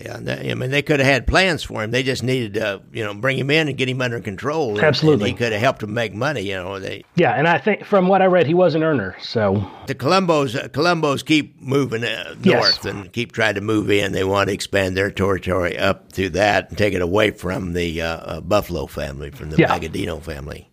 Yeah, 0.00 0.16
I 0.16 0.54
mean, 0.54 0.70
they 0.70 0.82
could 0.82 1.00
have 1.00 1.08
had 1.08 1.26
plans 1.26 1.64
for 1.64 1.82
him. 1.82 1.90
They 1.90 2.04
just 2.04 2.22
needed 2.22 2.54
to, 2.54 2.82
you 2.92 3.04
know, 3.04 3.14
bring 3.14 3.36
him 3.36 3.50
in 3.50 3.66
and 3.66 3.76
get 3.76 3.88
him 3.88 4.00
under 4.00 4.20
control. 4.20 4.76
And, 4.76 4.84
Absolutely, 4.84 5.30
and 5.30 5.38
he 5.38 5.44
could 5.44 5.52
have 5.52 5.60
helped 5.60 5.82
him 5.82 5.92
make 5.92 6.14
money. 6.14 6.42
You 6.42 6.54
know, 6.54 6.78
they. 6.78 7.04
Yeah, 7.16 7.32
and 7.32 7.48
I 7.48 7.58
think 7.58 7.84
from 7.84 8.06
what 8.06 8.22
I 8.22 8.26
read, 8.26 8.46
he 8.46 8.54
was 8.54 8.76
an 8.76 8.84
earner. 8.84 9.16
So 9.20 9.68
the 9.86 9.96
Colombos, 9.96 10.54
uh, 10.54 10.68
Colombos 10.68 11.24
keep 11.24 11.60
moving 11.60 12.04
uh, 12.04 12.34
north 12.34 12.44
yes. 12.44 12.84
and 12.84 13.12
keep 13.12 13.32
trying 13.32 13.56
to 13.56 13.60
move 13.60 13.90
in. 13.90 14.12
They 14.12 14.22
want 14.22 14.48
to 14.48 14.54
expand 14.54 14.96
their 14.96 15.10
territory 15.10 15.76
up 15.76 16.12
to 16.12 16.28
that 16.30 16.68
and 16.68 16.78
take 16.78 16.94
it 16.94 17.02
away 17.02 17.32
from 17.32 17.72
the 17.72 18.00
uh, 18.00 18.06
uh 18.18 18.40
Buffalo 18.40 18.86
family, 18.86 19.32
from 19.32 19.50
the 19.50 19.56
yeah. 19.56 19.76
Magaddino 19.76 20.22
family. 20.22 20.70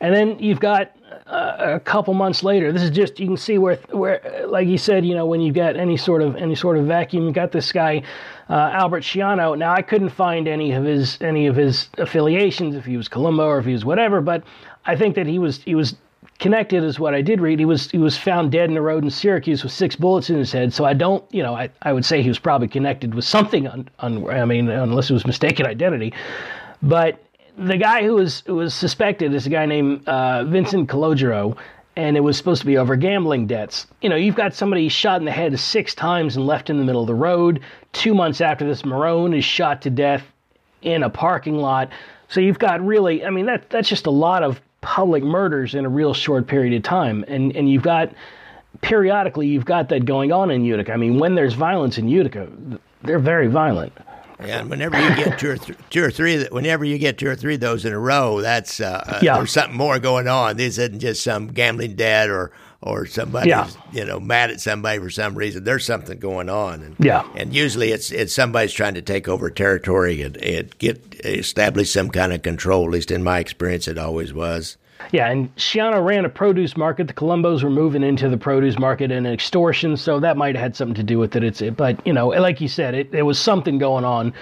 And 0.00 0.14
then 0.14 0.38
you've 0.38 0.60
got 0.60 0.92
a 1.30 1.80
couple 1.84 2.12
months 2.14 2.42
later. 2.42 2.72
This 2.72 2.82
is 2.82 2.90
just 2.90 3.20
you 3.20 3.26
can 3.26 3.36
see 3.36 3.58
where 3.58 3.76
where 3.90 4.44
like 4.48 4.66
you 4.66 4.78
said, 4.78 5.04
you 5.04 5.14
know, 5.14 5.26
when 5.26 5.40
you've 5.40 5.54
got 5.54 5.76
any 5.76 5.96
sort 5.96 6.22
of 6.22 6.36
any 6.36 6.54
sort 6.54 6.76
of 6.76 6.86
vacuum, 6.86 7.26
you 7.26 7.32
got 7.32 7.52
this 7.52 7.70
guy 7.72 8.02
uh, 8.48 8.70
Albert 8.72 9.02
Schiano. 9.02 9.56
Now 9.56 9.72
I 9.72 9.82
couldn't 9.82 10.10
find 10.10 10.48
any 10.48 10.72
of 10.72 10.84
his 10.84 11.18
any 11.20 11.46
of 11.46 11.56
his 11.56 11.88
affiliations 11.98 12.74
if 12.74 12.84
he 12.84 12.96
was 12.96 13.08
Colombo 13.08 13.46
or 13.46 13.58
if 13.58 13.66
he 13.66 13.72
was 13.72 13.84
whatever, 13.84 14.20
but 14.20 14.42
I 14.86 14.96
think 14.96 15.14
that 15.14 15.26
he 15.26 15.38
was 15.38 15.62
he 15.62 15.74
was 15.74 15.94
connected 16.40 16.82
is 16.82 16.98
what 16.98 17.14
I 17.14 17.22
did 17.22 17.40
read. 17.40 17.58
He 17.58 17.64
was 17.64 17.90
he 17.90 17.98
was 17.98 18.16
found 18.16 18.50
dead 18.50 18.70
in 18.70 18.76
a 18.76 18.82
road 18.82 19.04
in 19.04 19.10
Syracuse 19.10 19.62
with 19.62 19.72
six 19.72 19.94
bullets 19.94 20.30
in 20.30 20.36
his 20.36 20.50
head. 20.50 20.72
So 20.72 20.84
I 20.84 20.94
don't, 20.94 21.24
you 21.32 21.42
know, 21.42 21.54
I, 21.54 21.70
I 21.82 21.92
would 21.92 22.04
say 22.04 22.22
he 22.22 22.28
was 22.28 22.38
probably 22.38 22.68
connected 22.68 23.14
with 23.14 23.24
something 23.24 23.68
on, 23.68 23.88
on 24.00 24.28
I 24.28 24.44
mean, 24.44 24.68
unless 24.68 25.10
it 25.10 25.12
was 25.12 25.26
mistaken 25.26 25.66
identity. 25.66 26.12
But 26.82 27.22
the 27.60 27.76
guy 27.76 28.02
who 28.02 28.14
was 28.14 28.42
who 28.46 28.56
was 28.56 28.74
suspected 28.74 29.34
is 29.34 29.46
a 29.46 29.50
guy 29.50 29.66
named 29.66 30.08
uh, 30.08 30.44
Vincent 30.44 30.88
Calogero, 30.88 31.56
and 31.94 32.16
it 32.16 32.20
was 32.20 32.36
supposed 32.36 32.60
to 32.60 32.66
be 32.66 32.78
over 32.78 32.96
gambling 32.96 33.46
debts. 33.46 33.86
You 34.00 34.08
know, 34.08 34.16
you've 34.16 34.34
got 34.34 34.54
somebody 34.54 34.88
shot 34.88 35.20
in 35.20 35.26
the 35.26 35.30
head 35.30 35.58
six 35.58 35.94
times 35.94 36.36
and 36.36 36.46
left 36.46 36.70
in 36.70 36.78
the 36.78 36.84
middle 36.84 37.02
of 37.02 37.06
the 37.06 37.14
road. 37.14 37.60
Two 37.92 38.14
months 38.14 38.40
after 38.40 38.66
this, 38.66 38.82
Marrone 38.82 39.36
is 39.36 39.44
shot 39.44 39.82
to 39.82 39.90
death 39.90 40.24
in 40.82 41.02
a 41.02 41.10
parking 41.10 41.56
lot. 41.56 41.90
So 42.28 42.40
you've 42.40 42.58
got 42.58 42.84
really, 42.84 43.24
I 43.24 43.30
mean, 43.30 43.46
that 43.46 43.68
that's 43.68 43.88
just 43.88 44.06
a 44.06 44.10
lot 44.10 44.42
of 44.42 44.60
public 44.80 45.22
murders 45.22 45.74
in 45.74 45.84
a 45.84 45.88
real 45.88 46.14
short 46.14 46.46
period 46.46 46.74
of 46.74 46.82
time, 46.82 47.24
and 47.28 47.54
and 47.54 47.68
you've 47.70 47.82
got 47.82 48.12
periodically 48.80 49.46
you've 49.46 49.66
got 49.66 49.90
that 49.90 50.06
going 50.06 50.32
on 50.32 50.50
in 50.50 50.64
Utica. 50.64 50.92
I 50.92 50.96
mean, 50.96 51.18
when 51.18 51.34
there's 51.34 51.54
violence 51.54 51.98
in 51.98 52.08
Utica, 52.08 52.48
they're 53.02 53.18
very 53.18 53.48
violent. 53.48 53.92
Yeah, 54.44 54.60
and 54.60 54.70
whenever 54.70 55.00
you 55.00 55.14
get 55.16 55.38
two 55.38 55.50
or 55.50 55.56
th- 55.56 55.78
two 55.90 56.02
or 56.02 56.10
three, 56.10 56.46
whenever 56.46 56.84
you 56.84 56.98
get 56.98 57.18
two 57.18 57.28
or 57.28 57.36
three 57.36 57.54
of 57.54 57.60
those 57.60 57.84
in 57.84 57.92
a 57.92 57.98
row, 57.98 58.40
that's 58.40 58.80
uh, 58.80 59.04
uh, 59.06 59.20
yeah. 59.22 59.36
there's 59.36 59.52
something 59.52 59.76
more 59.76 59.98
going 59.98 60.28
on. 60.28 60.56
This 60.56 60.78
isn't 60.78 61.00
just 61.00 61.22
some 61.22 61.48
gambling 61.48 61.96
debt 61.96 62.30
or 62.30 62.52
or 62.82 63.04
somebody 63.04 63.50
yeah. 63.50 63.68
you 63.92 64.04
know 64.04 64.18
mad 64.18 64.50
at 64.50 64.60
somebody 64.60 64.98
for 64.98 65.10
some 65.10 65.34
reason. 65.34 65.64
There's 65.64 65.84
something 65.84 66.18
going 66.18 66.48
on, 66.48 66.82
and 66.82 66.96
yeah, 66.98 67.28
and 67.34 67.54
usually 67.54 67.92
it's 67.92 68.10
it's 68.10 68.32
somebody's 68.32 68.72
trying 68.72 68.94
to 68.94 69.02
take 69.02 69.28
over 69.28 69.50
territory 69.50 70.22
and, 70.22 70.36
and 70.38 70.76
get 70.78 71.02
establish 71.24 71.90
some 71.90 72.10
kind 72.10 72.32
of 72.32 72.42
control. 72.42 72.84
At 72.84 72.90
least 72.90 73.10
in 73.10 73.22
my 73.22 73.38
experience, 73.38 73.88
it 73.88 73.98
always 73.98 74.32
was. 74.32 74.76
Yeah, 75.12 75.30
and 75.30 75.54
Schiano 75.56 76.04
ran 76.04 76.24
a 76.24 76.28
produce 76.28 76.76
market. 76.76 77.08
The 77.08 77.14
Colombos 77.14 77.62
were 77.62 77.70
moving 77.70 78.02
into 78.02 78.28
the 78.28 78.36
produce 78.36 78.78
market 78.78 79.10
and 79.10 79.26
extortion, 79.26 79.96
so 79.96 80.20
that 80.20 80.36
might 80.36 80.54
have 80.54 80.62
had 80.62 80.76
something 80.76 80.94
to 80.94 81.02
do 81.02 81.18
with 81.18 81.36
it. 81.36 81.42
It's, 81.42 81.62
but 81.76 82.04
you 82.06 82.12
know, 82.12 82.28
like 82.28 82.60
you 82.60 82.68
said, 82.68 82.94
it 82.94 83.12
there 83.12 83.24
was 83.24 83.38
something 83.38 83.78
going 83.78 84.04
on 84.04 84.32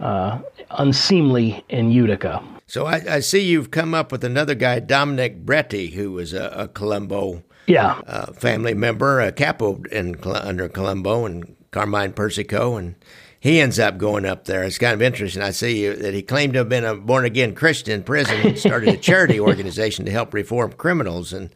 uh, 0.00 0.38
unseemly 0.70 1.64
in 1.68 1.90
Utica. 1.90 2.42
So 2.66 2.86
I, 2.86 3.02
I, 3.08 3.20
see 3.20 3.40
you've 3.40 3.70
come 3.70 3.94
up 3.94 4.10
with 4.10 4.24
another 4.24 4.56
guy, 4.56 4.80
Dominic 4.80 5.44
Bretti, 5.46 5.92
who 5.92 6.10
was 6.10 6.32
a, 6.32 6.48
a 6.48 6.68
Colombo 6.68 7.44
yeah. 7.66 8.00
Uh, 8.06 8.32
family 8.32 8.74
member, 8.74 9.20
a 9.20 9.32
capo 9.32 9.82
in 9.90 10.16
under 10.24 10.68
Colombo 10.68 11.26
and 11.26 11.56
Carmine 11.72 12.12
Persico, 12.12 12.76
and 12.76 12.94
he 13.40 13.60
ends 13.60 13.78
up 13.78 13.98
going 13.98 14.24
up 14.24 14.44
there. 14.46 14.64
It's 14.64 14.78
kind 14.78 14.94
of 14.94 15.02
interesting. 15.02 15.42
I 15.42 15.50
see 15.50 15.88
that 15.88 16.14
he 16.14 16.22
claimed 16.22 16.54
to 16.54 16.60
have 16.60 16.68
been 16.68 16.84
a 16.84 16.94
born 16.94 17.24
again 17.24 17.54
Christian 17.54 17.94
in 17.94 18.02
prison 18.02 18.40
and 18.40 18.58
started 18.58 18.88
a 18.88 18.96
charity 18.96 19.38
organization 19.40 20.04
to 20.06 20.10
help 20.10 20.34
reform 20.34 20.72
criminals 20.72 21.32
and 21.32 21.50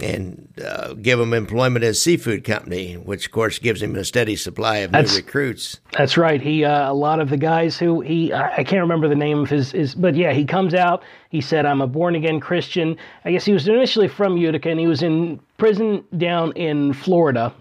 and 0.00 0.52
uh, 0.64 0.92
give 0.94 1.18
them 1.18 1.32
employment 1.32 1.84
as 1.84 2.00
seafood 2.00 2.44
company, 2.44 2.94
which 2.94 3.26
of 3.26 3.32
course 3.32 3.58
gives 3.58 3.82
him 3.82 3.96
a 3.96 4.04
steady 4.04 4.36
supply 4.36 4.78
of 4.78 4.92
that's, 4.92 5.12
new 5.12 5.16
recruits. 5.16 5.80
That's 5.96 6.16
right. 6.16 6.40
He 6.40 6.64
uh, 6.64 6.92
a 6.92 6.94
lot 6.94 7.20
of 7.20 7.30
the 7.30 7.36
guys 7.36 7.78
who 7.78 8.00
he 8.00 8.32
I 8.32 8.64
can't 8.64 8.82
remember 8.82 9.08
the 9.08 9.16
name 9.16 9.38
of 9.38 9.50
his, 9.50 9.72
his 9.72 9.94
but 9.94 10.14
yeah, 10.14 10.32
he 10.32 10.44
comes 10.44 10.74
out. 10.74 11.02
He 11.30 11.40
said, 11.40 11.66
"I'm 11.66 11.80
a 11.80 11.86
born 11.86 12.14
again 12.14 12.38
Christian." 12.38 12.96
I 13.24 13.32
guess 13.32 13.44
he 13.44 13.52
was 13.52 13.66
initially 13.66 14.08
from 14.08 14.36
Utica 14.36 14.68
and 14.68 14.78
he 14.78 14.86
was 14.86 15.02
in 15.02 15.40
prison 15.56 16.04
down 16.16 16.52
in 16.52 16.92
Florida 16.92 17.52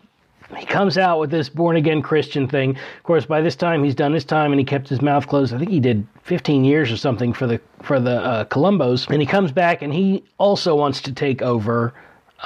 he 0.56 0.66
comes 0.66 0.98
out 0.98 1.20
with 1.20 1.30
this 1.30 1.50
born 1.50 1.76
again 1.76 2.02
Christian 2.02 2.48
thing. 2.48 2.72
Of 2.72 3.04
course, 3.04 3.26
by 3.26 3.42
this 3.42 3.56
time 3.56 3.84
he's 3.84 3.96
done 3.96 4.14
his 4.14 4.24
time 4.24 4.52
and 4.52 4.60
he 4.60 4.66
kept 4.66 4.88
his 4.88 5.02
mouth 5.02 5.28
closed. 5.28 5.54
I 5.54 5.58
think 5.58 5.72
he 5.72 5.80
did 5.80 6.08
15 6.24 6.64
years 6.64 6.92
or 6.92 6.98
something 6.98 7.34
for 7.34 7.48
the 7.48 7.60
for 7.82 8.00
the 8.00 8.22
uh, 8.22 8.46
Colombos, 8.46 9.10
and 9.10 9.22
he 9.22 9.26
comes 9.28 9.52
back 9.52 9.82
and 9.82 9.94
he 9.94 10.24
also 10.38 10.76
wants 10.76 11.02
to 11.02 11.12
take 11.12 11.42
over 11.42 11.94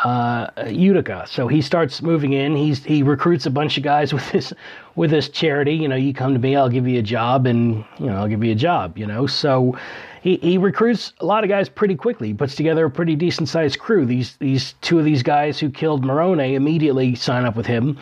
uh, 0.03 0.47
Utica. 0.67 1.25
So 1.27 1.47
he 1.47 1.61
starts 1.61 2.01
moving 2.01 2.33
in. 2.33 2.55
He's 2.55 2.83
he 2.83 3.03
recruits 3.03 3.45
a 3.45 3.49
bunch 3.51 3.77
of 3.77 3.83
guys 3.83 4.13
with 4.15 4.31
this 4.31 4.53
with 4.95 5.11
this 5.11 5.29
charity. 5.29 5.73
You 5.73 5.87
know, 5.87 5.95
you 5.95 6.13
come 6.13 6.33
to 6.33 6.39
me, 6.39 6.55
I'll 6.55 6.69
give 6.69 6.87
you 6.87 6.99
a 6.99 7.03
job, 7.03 7.45
and 7.45 7.83
you 7.99 8.07
know, 8.07 8.17
I'll 8.17 8.27
give 8.27 8.43
you 8.43 8.51
a 8.51 8.55
job. 8.55 8.97
You 8.97 9.07
know, 9.07 9.27
so 9.27 9.77
he, 10.21 10.37
he 10.37 10.57
recruits 10.57 11.13
a 11.19 11.25
lot 11.25 11.43
of 11.43 11.49
guys 11.49 11.67
pretty 11.67 11.95
quickly. 11.95 12.29
He 12.29 12.33
puts 12.33 12.55
together 12.55 12.85
a 12.85 12.89
pretty 12.89 13.15
decent 13.15 13.49
sized 13.49 13.79
crew. 13.79 14.05
These 14.05 14.37
these 14.37 14.73
two 14.81 14.99
of 14.99 15.05
these 15.05 15.23
guys 15.23 15.59
who 15.59 15.69
killed 15.69 16.03
Marrone 16.03 16.53
immediately 16.53 17.15
sign 17.15 17.45
up 17.45 17.55
with 17.55 17.65
him, 17.65 17.97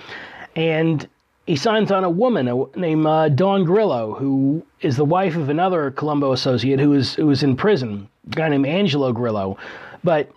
and 0.55 1.07
he 1.47 1.55
signs 1.55 1.91
on 1.91 2.03
a 2.03 2.09
woman 2.09 2.67
named 2.75 3.07
uh, 3.07 3.29
Dawn 3.29 3.63
Grillo, 3.63 4.13
who 4.13 4.63
is 4.81 4.97
the 4.97 5.05
wife 5.05 5.35
of 5.35 5.49
another 5.49 5.89
Colombo 5.91 6.31
associate 6.31 6.79
who 6.79 6.93
is 6.93 7.15
who 7.15 7.29
is 7.31 7.41
in 7.41 7.55
prison, 7.55 8.07
a 8.31 8.35
guy 8.35 8.49
named 8.49 8.67
Angelo 8.67 9.11
Grillo. 9.11 9.57
But 10.03 10.29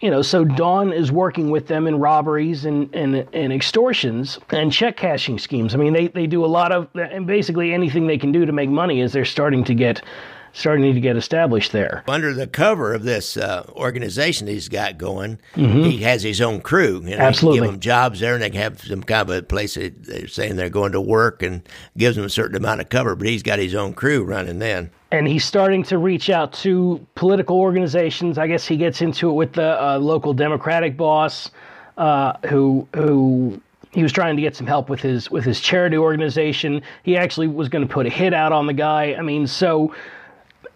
you 0.00 0.10
know, 0.10 0.22
so 0.22 0.44
Dawn 0.44 0.92
is 0.92 1.12
working 1.12 1.50
with 1.50 1.66
them 1.66 1.86
in 1.86 1.98
robberies 1.98 2.64
and, 2.64 2.92
and, 2.94 3.28
and 3.34 3.52
extortions 3.52 4.38
and 4.50 4.72
check 4.72 4.96
cashing 4.96 5.38
schemes. 5.38 5.74
I 5.74 5.78
mean, 5.78 5.92
they, 5.92 6.08
they 6.08 6.26
do 6.26 6.44
a 6.44 6.46
lot 6.46 6.72
of, 6.72 6.88
and 6.94 7.26
basically 7.26 7.74
anything 7.74 8.06
they 8.06 8.18
can 8.18 8.32
do 8.32 8.46
to 8.46 8.52
make 8.52 8.70
money 8.70 9.02
as 9.02 9.12
they're 9.12 9.26
starting 9.26 9.62
to 9.64 9.74
get 9.74 10.02
starting 10.52 10.94
to 10.94 11.00
get 11.00 11.16
established 11.16 11.72
there. 11.72 12.02
Under 12.08 12.34
the 12.34 12.46
cover 12.46 12.94
of 12.94 13.04
this 13.04 13.36
uh, 13.36 13.64
organization 13.70 14.46
he's 14.46 14.68
got 14.68 14.98
going, 14.98 15.38
mm-hmm. 15.54 15.82
he 15.82 15.98
has 15.98 16.22
his 16.22 16.40
own 16.40 16.60
crew. 16.60 17.02
You 17.04 17.16
know, 17.16 17.22
Absolutely. 17.22 17.60
give 17.60 17.70
them 17.70 17.80
jobs 17.80 18.20
there, 18.20 18.34
and 18.34 18.42
they 18.42 18.50
can 18.50 18.60
have 18.60 18.80
some 18.80 19.02
kind 19.02 19.28
of 19.28 19.36
a 19.36 19.42
place 19.42 19.74
that 19.74 20.04
they're 20.04 20.28
saying 20.28 20.56
they're 20.56 20.70
going 20.70 20.92
to 20.92 21.00
work 21.00 21.42
and 21.42 21.62
gives 21.96 22.16
them 22.16 22.24
a 22.24 22.30
certain 22.30 22.56
amount 22.56 22.80
of 22.80 22.88
cover. 22.88 23.14
But 23.14 23.28
he's 23.28 23.42
got 23.42 23.58
his 23.58 23.74
own 23.74 23.94
crew 23.94 24.24
running 24.24 24.58
then. 24.58 24.90
And 25.12 25.26
he's 25.26 25.44
starting 25.44 25.82
to 25.84 25.98
reach 25.98 26.30
out 26.30 26.52
to 26.54 27.04
political 27.16 27.58
organizations. 27.58 28.38
I 28.38 28.46
guess 28.46 28.66
he 28.66 28.76
gets 28.76 29.02
into 29.02 29.28
it 29.28 29.32
with 29.32 29.54
the 29.54 29.82
uh, 29.82 29.98
local 29.98 30.32
Democratic 30.32 30.96
boss, 30.96 31.50
uh, 31.98 32.34
who 32.46 32.86
who 32.94 33.60
he 33.92 34.02
was 34.02 34.12
trying 34.12 34.36
to 34.36 34.42
get 34.42 34.54
some 34.54 34.66
help 34.66 34.88
with 34.88 35.00
his 35.00 35.30
with 35.30 35.44
his 35.44 35.60
charity 35.60 35.96
organization. 35.96 36.82
He 37.02 37.16
actually 37.16 37.48
was 37.48 37.68
going 37.68 37.86
to 37.86 37.92
put 37.92 38.06
a 38.06 38.10
hit 38.10 38.32
out 38.32 38.52
on 38.52 38.66
the 38.66 38.72
guy. 38.72 39.14
I 39.14 39.22
mean, 39.22 39.46
so 39.46 39.94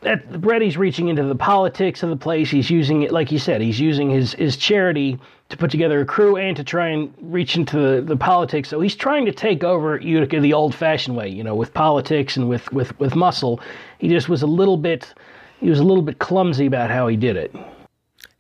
that 0.05 0.77
reaching 0.77 1.09
into 1.09 1.25
the 1.25 1.35
politics 1.35 2.03
of 2.03 2.11
the 2.11 2.17
place. 2.17 2.51
He's 2.51 2.71
using 2.71 3.03
it, 3.03 3.13
like 3.13 3.33
you 3.33 3.39
said, 3.39 3.61
he's 3.61 3.81
using 3.81 4.11
his 4.11 4.33
his 4.35 4.57
charity 4.57 5.19
to 5.49 5.57
put 5.57 5.71
together 5.71 6.01
a 6.01 6.07
crew 6.07 6.37
and 6.37 6.57
to 6.57 6.65
try 6.65 6.89
and 6.89 7.13
reach 7.21 7.57
into 7.57 7.79
the, 7.79 8.01
the 8.01 8.17
politics. 8.17 8.69
So 8.69 8.81
he's 8.81 8.97
trying 8.97 9.27
to 9.27 9.33
take 9.33 9.63
over 9.63 10.01
Utica 10.01 10.41
the 10.41 10.55
old-fashioned 10.55 11.17
way, 11.17 11.29
you 11.29 11.45
know, 11.45 11.55
with 11.55 11.75
politics 11.75 12.37
and 12.37 12.49
with 12.49 12.73
with 12.73 12.99
with 12.99 13.15
muscle. 13.15 13.61
He 13.99 14.09
just 14.09 14.29
was 14.29 14.43
a 14.43 14.47
little 14.47 14.77
bit 14.77 15.13
he 15.61 15.71
was 15.71 15.81
a 15.81 15.85
little 15.85 16.03
bit 16.03 16.19
clumsy 16.19 16.67
about 16.67 16.91
how 16.91 17.07
he 17.09 17.17
did 17.17 17.37
it. 17.37 17.55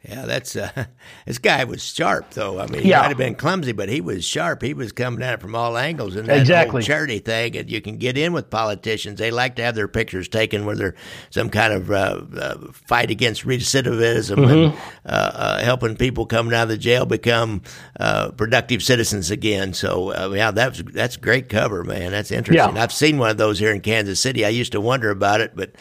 Yeah, 0.06 0.26
that's 0.26 0.54
uh, 0.54 0.84
this 1.26 1.38
guy 1.38 1.64
was 1.64 1.82
sharp 1.82 2.30
though. 2.32 2.60
I 2.60 2.66
mean, 2.66 2.82
he 2.82 2.90
yeah. 2.90 3.00
might 3.00 3.08
have 3.08 3.16
been 3.16 3.34
clumsy, 3.34 3.72
but 3.72 3.88
he 3.88 4.00
was 4.02 4.24
sharp. 4.24 4.60
He 4.62 4.74
was 4.74 4.92
coming 4.92 5.22
at 5.22 5.34
it 5.34 5.40
from 5.40 5.54
all 5.54 5.78
angles, 5.78 6.14
and 6.14 6.28
that 6.28 6.40
exactly. 6.40 6.72
whole 6.72 6.80
charity 6.82 7.20
thing. 7.20 7.56
And 7.56 7.70
you 7.70 7.80
can 7.80 7.96
get 7.96 8.18
in 8.18 8.34
with 8.34 8.50
politicians; 8.50 9.18
they 9.18 9.30
like 9.30 9.56
to 9.56 9.62
have 9.62 9.74
their 9.74 9.88
pictures 9.88 10.28
taken 10.28 10.66
where 10.66 10.76
they're 10.76 10.94
some 11.30 11.48
kind 11.48 11.72
of 11.72 11.90
uh, 11.90 12.22
uh, 12.36 12.72
fight 12.72 13.10
against 13.10 13.46
recidivism 13.46 14.36
mm-hmm. 14.36 14.50
and 14.50 14.72
uh, 15.06 15.30
uh, 15.34 15.64
helping 15.64 15.96
people 15.96 16.26
coming 16.26 16.52
out 16.52 16.64
of 16.64 16.68
the 16.68 16.78
jail 16.78 17.06
become 17.06 17.62
uh, 17.98 18.30
productive 18.32 18.82
citizens 18.82 19.30
again. 19.30 19.72
So, 19.72 20.34
yeah, 20.34 20.50
that's 20.50 20.82
that's 20.82 21.16
great 21.16 21.48
cover, 21.48 21.82
man. 21.82 22.12
That's 22.12 22.30
interesting. 22.30 22.76
Yeah. 22.76 22.82
I've 22.82 22.92
seen 22.92 23.16
one 23.16 23.30
of 23.30 23.38
those 23.38 23.58
here 23.58 23.72
in 23.72 23.80
Kansas 23.80 24.20
City. 24.20 24.44
I 24.44 24.50
used 24.50 24.72
to 24.72 24.80
wonder 24.82 25.08
about 25.08 25.40
it, 25.40 25.52
but 25.54 25.72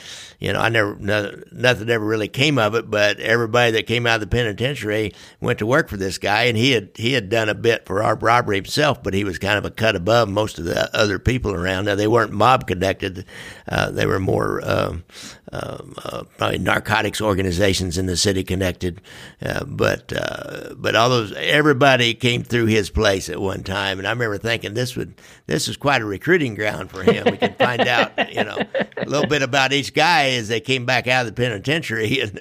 you 0.43 0.51
know, 0.51 0.59
I 0.59 0.67
never, 0.67 0.97
no, 0.99 1.33
nothing 1.53 1.89
ever 1.89 2.05
really 2.05 2.27
came 2.27 2.57
of 2.57 2.75
it, 2.75 2.91
but 2.91 3.17
everybody 3.21 3.71
that 3.71 3.87
came 3.87 4.05
out 4.05 4.15
of 4.15 4.21
the 4.21 4.27
penitentiary 4.27 5.13
went 5.39 5.59
to 5.59 5.65
work 5.65 5.87
for 5.87 5.95
this 5.95 6.17
guy 6.17 6.43
and 6.43 6.57
he 6.57 6.71
had, 6.71 6.89
he 6.95 7.13
had 7.13 7.29
done 7.29 7.47
a 7.47 7.55
bit 7.55 7.85
for 7.85 8.03
our 8.03 8.15
robbery 8.15 8.57
himself, 8.57 9.01
but 9.01 9.13
he 9.13 9.23
was 9.23 9.39
kind 9.39 9.57
of 9.57 9.63
a 9.63 9.71
cut 9.71 9.95
above 9.95 10.27
most 10.27 10.59
of 10.59 10.65
the 10.65 10.93
other 10.93 11.17
people 11.17 11.53
around. 11.53 11.85
Now, 11.85 11.95
they 11.95 12.09
weren't 12.09 12.33
mob 12.33 12.67
connected. 12.67 13.25
Uh, 13.69 13.91
they 13.91 14.05
were 14.05 14.19
more, 14.19 14.59
um, 14.69 15.05
um, 15.53 15.93
uh, 16.03 16.23
probably 16.37 16.57
narcotics 16.57 17.21
organizations 17.21 17.97
in 17.97 18.07
the 18.07 18.17
city 18.17 18.43
connected. 18.43 19.01
Uh, 19.41 19.63
but, 19.63 20.11
uh, 20.13 20.73
but 20.75 20.95
all 20.95 21.07
those, 21.07 21.31
everybody 21.37 22.15
came 22.15 22.43
through 22.43 22.65
his 22.65 22.89
place 22.89 23.29
at 23.29 23.39
one 23.39 23.63
time. 23.63 23.97
And 23.97 24.05
I 24.05 24.11
remember 24.11 24.39
thinking 24.39 24.73
this 24.73 24.97
would, 24.97 25.13
this 25.45 25.69
is 25.69 25.77
quite 25.77 26.01
a 26.01 26.05
recruiting 26.05 26.55
ground 26.55 26.89
for 26.89 27.03
him. 27.03 27.25
We 27.31 27.37
can 27.37 27.53
find 27.53 27.81
out, 27.81 28.33
you 28.33 28.43
know, 28.43 28.57
a 28.97 29.05
little 29.05 29.27
bit 29.27 29.41
about 29.41 29.71
each 29.71 29.93
guy 29.93 30.32
as 30.37 30.47
they 30.47 30.59
came 30.59 30.85
back 30.85 31.07
out 31.07 31.25
of 31.25 31.35
the 31.35 31.41
penitentiary, 31.41 32.19
and, 32.21 32.39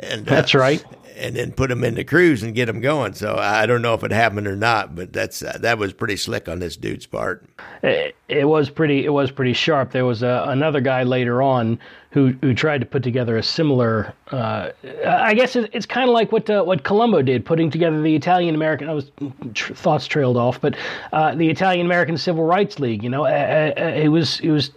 and 0.00 0.28
uh, 0.28 0.30
that's 0.30 0.54
right. 0.54 0.84
And 1.14 1.36
then 1.36 1.52
put 1.52 1.68
them 1.68 1.84
in 1.84 1.94
the 1.94 2.04
crews 2.04 2.42
and 2.42 2.54
get 2.54 2.66
them 2.66 2.80
going. 2.80 3.12
So 3.12 3.36
I 3.36 3.66
don't 3.66 3.82
know 3.82 3.92
if 3.94 4.02
it 4.02 4.10
happened 4.10 4.46
or 4.46 4.56
not, 4.56 4.96
but 4.96 5.12
that's 5.12 5.42
uh, 5.42 5.58
that 5.60 5.78
was 5.78 5.92
pretty 5.92 6.16
slick 6.16 6.48
on 6.48 6.58
this 6.58 6.74
dude's 6.76 7.06
part. 7.06 7.46
It, 7.82 8.16
it 8.28 8.46
was 8.46 8.70
pretty. 8.70 9.04
It 9.04 9.10
was 9.10 9.30
pretty 9.30 9.52
sharp. 9.52 9.92
There 9.92 10.06
was 10.06 10.22
a, 10.22 10.28
uh, 10.28 10.50
another 10.50 10.80
guy 10.80 11.02
later 11.02 11.42
on 11.42 11.78
who 12.12 12.34
who 12.40 12.54
tried 12.54 12.80
to 12.80 12.86
put 12.86 13.02
together 13.02 13.36
a 13.36 13.42
similar. 13.42 14.14
Uh, 14.30 14.70
I 15.06 15.34
guess 15.34 15.54
it, 15.54 15.70
it's 15.72 15.86
kind 15.86 16.08
of 16.08 16.14
like 16.14 16.32
what 16.32 16.48
uh, 16.48 16.62
what 16.62 16.82
Colombo 16.82 17.22
did, 17.22 17.44
putting 17.44 17.70
together 17.70 18.00
the 18.00 18.16
Italian 18.16 18.54
American. 18.54 18.88
I 18.88 18.94
was 18.94 19.10
tr- 19.54 19.74
thoughts 19.74 20.06
trailed 20.06 20.36
off, 20.38 20.60
but 20.60 20.76
uh, 21.12 21.34
the 21.34 21.50
Italian 21.50 21.86
American 21.86 22.16
Civil 22.16 22.44
Rights 22.44 22.78
League. 22.78 23.02
You 23.02 23.10
know, 23.10 23.26
it 23.26 24.08
was 24.08 24.40
it 24.40 24.50
was 24.50 24.70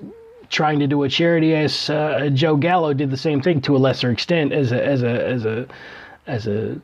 trying 0.49 0.79
to 0.79 0.87
do 0.87 1.03
a 1.03 1.09
charity 1.09 1.55
as 1.55 1.89
uh, 1.89 2.29
Joe 2.33 2.55
Gallo 2.55 2.93
did 2.93 3.11
the 3.11 3.17
same 3.17 3.41
thing 3.41 3.61
to 3.61 3.75
a 3.75 3.79
lesser 3.79 4.11
extent 4.11 4.51
as 4.53 4.71
a 4.71 4.85
as 4.85 5.03
a 5.03 5.27
as 5.27 5.45
a 5.45 5.67
as 6.27 6.47
a 6.47 6.81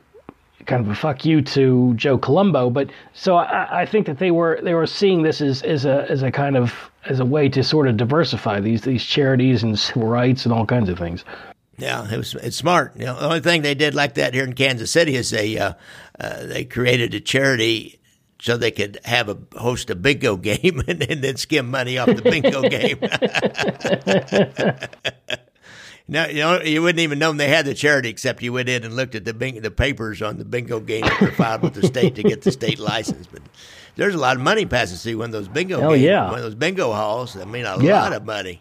kind 0.66 0.84
of 0.84 0.90
a 0.90 0.94
fuck 0.94 1.24
you 1.24 1.42
to 1.42 1.94
Joe 1.94 2.18
Colombo. 2.18 2.70
But 2.70 2.90
so 3.12 3.36
I, 3.36 3.82
I 3.82 3.86
think 3.86 4.06
that 4.06 4.18
they 4.18 4.30
were 4.30 4.60
they 4.62 4.74
were 4.74 4.86
seeing 4.86 5.22
this 5.22 5.40
as, 5.40 5.62
as 5.62 5.84
a 5.84 6.06
as 6.10 6.22
a 6.22 6.30
kind 6.30 6.56
of 6.56 6.90
as 7.06 7.20
a 7.20 7.24
way 7.24 7.48
to 7.48 7.62
sort 7.62 7.88
of 7.88 7.96
diversify 7.96 8.60
these 8.60 8.82
these 8.82 9.04
charities 9.04 9.62
and 9.62 9.78
civil 9.78 10.08
rights 10.08 10.44
and 10.44 10.52
all 10.52 10.66
kinds 10.66 10.88
of 10.88 10.98
things. 10.98 11.24
Yeah, 11.78 12.08
it 12.12 12.16
was 12.16 12.34
it's 12.34 12.56
smart. 12.56 12.96
You 12.96 13.06
know, 13.06 13.18
the 13.18 13.26
only 13.26 13.40
thing 13.40 13.62
they 13.62 13.74
did 13.74 13.94
like 13.94 14.14
that 14.14 14.34
here 14.34 14.44
in 14.44 14.52
Kansas 14.52 14.90
City 14.90 15.16
is 15.16 15.30
they 15.30 15.58
uh, 15.58 15.74
uh, 16.20 16.46
they 16.46 16.64
created 16.64 17.14
a 17.14 17.20
charity 17.20 17.98
so 18.42 18.56
they 18.56 18.72
could 18.72 18.98
have 19.04 19.28
a 19.28 19.38
host 19.56 19.88
a 19.88 19.94
bingo 19.94 20.36
game 20.36 20.82
and, 20.88 21.00
and 21.08 21.22
then 21.22 21.36
skim 21.36 21.70
money 21.70 21.96
off 21.96 22.08
the 22.08 22.22
bingo 22.22 22.62
game. 22.68 22.98
no, 26.08 26.26
you 26.26 26.40
know, 26.40 26.60
you 26.60 26.82
wouldn't 26.82 26.98
even 26.98 27.20
know 27.20 27.32
they 27.32 27.46
had 27.46 27.66
the 27.66 27.74
charity 27.74 28.08
except 28.08 28.42
you 28.42 28.52
went 28.52 28.68
in 28.68 28.82
and 28.82 28.96
looked 28.96 29.14
at 29.14 29.24
the 29.24 29.32
bing, 29.32 29.60
the 29.60 29.70
papers 29.70 30.20
on 30.20 30.38
the 30.38 30.44
bingo 30.44 30.80
game 30.80 31.02
that 31.02 31.20
were 31.20 31.30
filed 31.30 31.62
with 31.62 31.74
the 31.74 31.86
state 31.86 32.16
to 32.16 32.24
get 32.24 32.42
the 32.42 32.50
state 32.50 32.80
license. 32.80 33.28
But 33.28 33.42
there's 33.94 34.16
a 34.16 34.18
lot 34.18 34.36
of 34.36 34.42
money 34.42 34.66
passing 34.66 34.98
through 34.98 35.18
one 35.18 35.26
of 35.26 35.32
those 35.32 35.46
bingo 35.46 35.78
Hell 35.78 35.90
games, 35.90 36.02
yeah. 36.02 36.28
one 36.28 36.38
of 36.38 36.42
those 36.42 36.56
bingo 36.56 36.92
halls. 36.92 37.36
I 37.36 37.44
mean, 37.44 37.64
a 37.64 37.80
yeah. 37.80 38.02
lot 38.02 38.12
of 38.12 38.24
money. 38.24 38.58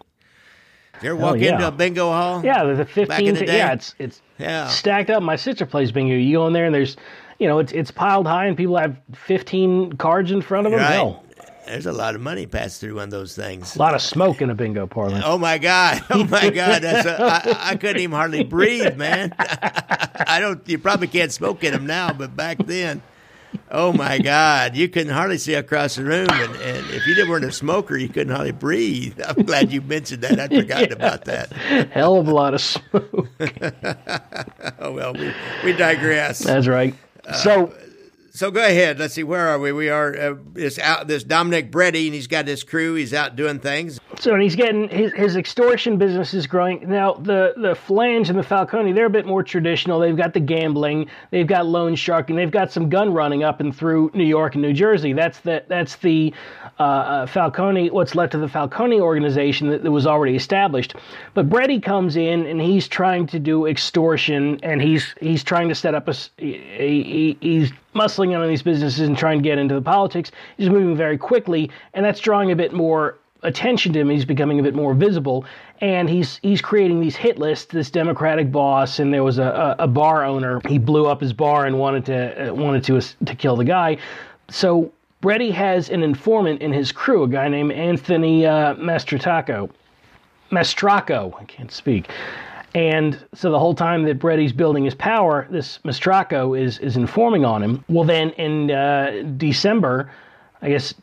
Did 0.94 1.04
you 1.04 1.10
ever 1.14 1.20
walk 1.20 1.40
yeah. 1.40 1.54
into 1.54 1.68
a 1.68 1.72
bingo 1.72 2.12
hall? 2.12 2.46
Yeah, 2.46 2.64
there's 2.64 2.78
a 2.78 2.86
15. 2.86 3.08
Back 3.08 3.24
in 3.24 3.34
the 3.34 3.46
day? 3.48 3.58
Yeah, 3.58 3.74
it's 3.74 3.96
it's 3.98 4.22
Yeah. 4.38 4.68
stacked 4.68 5.10
up. 5.10 5.24
My 5.24 5.38
sister 5.38 5.66
plays 5.66 5.92
bingo. 5.92 6.14
You 6.14 6.38
go 6.38 6.46
in 6.46 6.54
there 6.54 6.66
and 6.66 6.76
there's, 6.76 6.98
you 7.42 7.48
know, 7.48 7.58
it's 7.58 7.72
it's 7.72 7.90
piled 7.90 8.28
high 8.28 8.46
and 8.46 8.56
people 8.56 8.78
have 8.78 8.96
15 9.16 9.94
cards 9.94 10.30
in 10.30 10.44
front 10.44 10.68
of 10.68 10.72
them. 10.72 10.80
Right. 10.80 10.92
Hell, 10.92 11.24
There's 11.66 11.88
a 11.88 11.92
lot 11.92 12.14
of 12.14 12.22
money 12.22 12.46
passed 12.46 12.80
through 12.80 13.00
on 13.00 13.10
those 13.10 13.36
things. 13.36 13.76
A 13.76 13.80
lot 13.80 13.96
of 13.96 14.02
smoke 14.04 14.44
in 14.44 14.52
a 14.52 14.56
bingo 14.56 14.86
parlor. 14.86 15.24
Oh 15.26 15.40
my 15.40 15.58
god! 15.58 16.04
Oh 16.12 16.24
my 16.24 16.52
god! 16.52 16.84
That's 16.84 17.08
a, 17.08 17.20
I, 17.20 17.72
I 17.72 17.76
couldn't 17.78 18.00
even 18.00 18.16
hardly 18.16 18.44
breathe, 18.58 18.96
man. 18.96 19.34
I 19.40 20.38
don't. 20.40 20.68
You 20.70 20.78
probably 20.78 21.08
can't 21.08 21.32
smoke 21.32 21.64
in 21.64 21.74
them 21.74 21.88
now, 21.88 22.14
but 22.14 22.36
back 22.36 22.60
then, 22.60 23.02
oh 23.72 23.92
my 23.92 24.20
god, 24.20 24.76
you 24.76 24.88
couldn't 24.88 25.14
hardly 25.14 25.40
see 25.40 25.56
across 25.56 25.96
the 25.96 26.04
room, 26.04 26.28
and, 26.30 26.56
and 26.58 26.92
if 26.92 27.08
you 27.08 27.28
weren't 27.28 27.46
a 27.46 27.52
smoker, 27.52 27.98
you 27.98 28.08
couldn't 28.08 28.36
hardly 28.36 28.52
breathe. 28.52 29.20
I'm 29.20 29.46
glad 29.46 29.72
you 29.72 29.82
mentioned 29.82 30.22
that. 30.22 30.40
I'd 30.40 30.54
forgotten 30.54 30.90
yeah. 30.90 30.96
about 30.96 31.26
that. 31.26 31.52
Hell 31.92 32.18
of 32.18 32.28
a 32.28 32.34
lot 32.36 32.54
of 32.54 32.62
smoke. 32.62 33.30
oh 34.78 34.92
well, 34.92 35.14
we 35.14 35.34
we 35.64 35.74
digress. 35.74 36.38
That's 36.38 36.68
right. 36.68 36.94
So. 37.44 37.68
Uh, 37.68 37.74
so 38.34 38.50
go 38.50 38.64
ahead. 38.64 38.98
Let's 38.98 39.14
see. 39.14 39.24
Where 39.24 39.46
are 39.50 39.60
we? 39.60 39.74
We 39.74 39.90
are 39.90 40.18
uh, 40.18 40.36
this 40.54 40.80
out 40.80 41.08
this 41.08 41.22
Dominic 41.26 41.70
Bretti, 41.70 42.06
and 42.06 42.16
he's 42.16 42.28
got 42.28 42.46
this 42.46 42.64
crew. 42.64 42.94
He's 42.96 43.14
out 43.14 43.36
doing 43.36 43.60
things. 43.60 44.00
So 44.20 44.34
and 44.34 44.42
he's 44.42 44.56
getting 44.56 44.88
his, 44.88 45.12
his 45.12 45.36
extortion 45.36 45.98
business 45.98 46.34
is 46.34 46.48
growing. 46.48 46.90
Now 46.90 47.14
the 47.16 47.54
the 47.58 47.74
Falange 47.74 48.30
and 48.30 48.40
the 48.40 48.44
Falcone, 48.44 48.94
they're 48.94 49.08
a 49.08 49.10
bit 49.10 49.26
more 49.26 49.44
traditional. 49.44 50.00
They've 50.00 50.16
got 50.16 50.34
the 50.34 50.40
gambling, 50.40 51.10
they've 51.32 51.46
got 51.46 51.66
loan 51.66 51.96
sharking, 51.96 52.38
they've 52.38 52.50
got 52.50 52.72
some 52.72 52.90
gun 52.90 53.14
running 53.14 53.44
up 53.44 53.60
and 53.60 53.76
through 53.76 54.12
New 54.14 54.24
York 54.24 54.56
and 54.56 54.62
New 54.62 54.74
Jersey. 54.74 55.12
That's 55.12 55.42
the 55.42 55.66
that's 55.68 55.98
the 55.98 56.34
uh, 56.82 56.84
uh, 56.84 57.26
Falcone. 57.28 57.92
What's 57.92 58.16
left 58.16 58.34
of 58.34 58.42
the 58.42 58.48
Falcone 58.48 59.00
organization 59.00 59.70
that, 59.70 59.84
that 59.84 59.92
was 59.92 60.08
already 60.08 60.36
established. 60.36 60.96
But 61.36 61.48
Bretti 61.48 61.82
comes 61.82 62.16
in 62.16 62.48
and 62.48 62.60
he's 62.60 62.88
trying 62.88 63.28
to 63.28 63.40
do 63.40 63.68
extortion, 63.68 64.60
and 64.64 64.82
he's 64.82 65.14
he's 65.20 65.44
trying 65.44 65.70
to 65.70 65.76
set 65.76 65.94
up 65.94 66.08
a, 66.08 66.16
a 66.40 67.34
he's 67.40 67.72
muscling 67.94 68.30
in 68.30 68.42
on 68.42 68.48
these 68.48 68.64
businesses 68.64 69.08
and 69.08 69.16
trying 69.16 69.38
to 69.38 69.44
get 69.44 69.60
into 69.60 69.76
the 69.76 69.82
politics. 69.82 70.32
He's 70.58 70.70
moving 70.70 70.96
very 70.96 71.18
quickly, 71.18 71.70
and 71.94 72.04
that's 72.04 72.20
drawing 72.20 72.52
a 72.52 72.56
bit 72.56 72.74
more 72.74 73.18
attention 73.44 73.94
to 73.94 74.00
him. 74.00 74.10
He's 74.10 74.26
becoming 74.26 74.60
a 74.60 74.64
bit 74.64 74.74
more 74.74 74.96
visible, 74.96 75.46
and 75.82 76.10
he's 76.10 76.40
he's 76.42 76.62
creating 76.62 77.00
these 77.00 77.16
hit 77.16 77.38
lists. 77.38 77.66
This 77.66 77.92
Democratic 77.92 78.52
boss, 78.52 78.98
and 78.98 79.14
there 79.14 79.24
was 79.24 79.38
a, 79.38 79.76
a, 79.80 79.84
a 79.84 79.88
bar 79.88 80.26
owner. 80.26 80.62
He 80.68 80.80
blew 80.80 81.06
up 81.06 81.22
his 81.22 81.34
bar 81.34 81.68
and 81.68 81.78
wanted 81.78 82.06
to 82.06 82.50
uh, 82.50 82.54
wanted 82.56 82.84
to 82.86 83.26
to 83.26 83.36
kill 83.36 83.56
the 83.56 83.66
guy. 83.66 83.98
So 84.50 84.92
Bretti 85.22 85.52
has 85.52 85.90
an 85.90 86.02
informant 86.02 86.62
in 86.62 86.74
his 86.74 86.92
crew, 86.92 87.24
a 87.24 87.28
guy 87.28 87.48
named 87.48 87.72
Anthony 87.72 88.46
uh, 88.46 88.76
Mastrataco. 88.76 89.70
Mastraco, 90.52 91.40
I 91.40 91.46
can't 91.46 91.72
speak. 91.72 92.10
And 92.74 93.24
so 93.34 93.52
the 93.52 93.60
whole 93.60 93.76
time 93.76 94.04
that 94.04 94.18
Bretti's 94.18 94.54
building 94.54 94.86
his 94.86 94.96
power, 94.96 95.48
this 95.50 95.80
Mastraco 95.80 96.60
is 96.60 96.80
is 96.80 96.98
informing 96.98 97.46
on 97.46 97.62
him. 97.62 97.84
Well, 97.90 98.06
then 98.06 98.32
in 98.32 98.72
uh, 98.72 99.24
December, 99.38 100.12
I 100.62 100.70
guess 100.70 100.94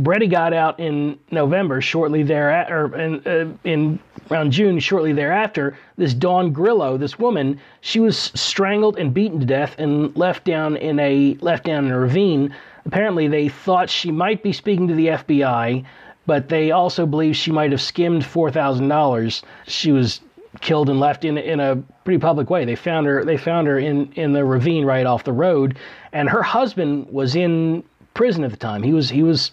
Bretti 0.00 0.28
got 0.28 0.52
out 0.52 0.80
in 0.80 1.18
November, 1.30 1.80
shortly 1.80 2.22
thereafter, 2.22 2.86
or 2.86 2.96
in, 2.96 3.26
uh, 3.26 3.52
in 3.64 3.98
around 4.30 4.52
June, 4.52 4.78
shortly 4.78 5.12
thereafter. 5.12 5.76
This 5.98 6.14
Dawn 6.14 6.52
Grillo, 6.52 6.96
this 6.96 7.18
woman, 7.18 7.60
she 7.82 8.00
was 8.00 8.16
strangled 8.34 8.96
and 8.98 9.12
beaten 9.12 9.38
to 9.40 9.46
death 9.46 9.74
and 9.78 10.16
left 10.16 10.44
down 10.44 10.76
in 10.76 10.98
a 10.98 11.36
left 11.40 11.64
down 11.64 11.84
in 11.84 11.92
a 11.92 11.98
ravine. 11.98 12.54
Apparently, 12.84 13.28
they 13.28 13.48
thought 13.48 13.88
she 13.88 14.10
might 14.10 14.42
be 14.42 14.52
speaking 14.52 14.88
to 14.88 14.94
the 14.94 15.08
FBI, 15.08 15.84
but 16.26 16.48
they 16.48 16.70
also 16.70 17.06
believe 17.06 17.36
she 17.36 17.50
might 17.52 17.70
have 17.70 17.80
skimmed 17.80 18.24
four 18.24 18.50
thousand 18.50 18.88
dollars. 18.88 19.42
She 19.66 19.92
was 19.92 20.20
killed 20.60 20.90
and 20.90 21.00
left 21.00 21.24
in 21.24 21.38
in 21.38 21.60
a 21.60 21.76
pretty 22.04 22.18
public 22.18 22.50
way. 22.50 22.64
They 22.64 22.76
found 22.76 23.06
her 23.06 23.24
they 23.24 23.36
found 23.36 23.66
her 23.66 23.78
in 23.78 24.12
in 24.14 24.32
the 24.32 24.44
ravine 24.44 24.84
right 24.84 25.06
off 25.06 25.24
the 25.24 25.32
road, 25.32 25.78
and 26.12 26.28
her 26.28 26.42
husband 26.42 27.06
was 27.10 27.34
in 27.34 27.84
prison 28.14 28.44
at 28.44 28.50
the 28.50 28.56
time. 28.56 28.82
He 28.82 28.92
was 28.92 29.10
he 29.10 29.22
was 29.22 29.52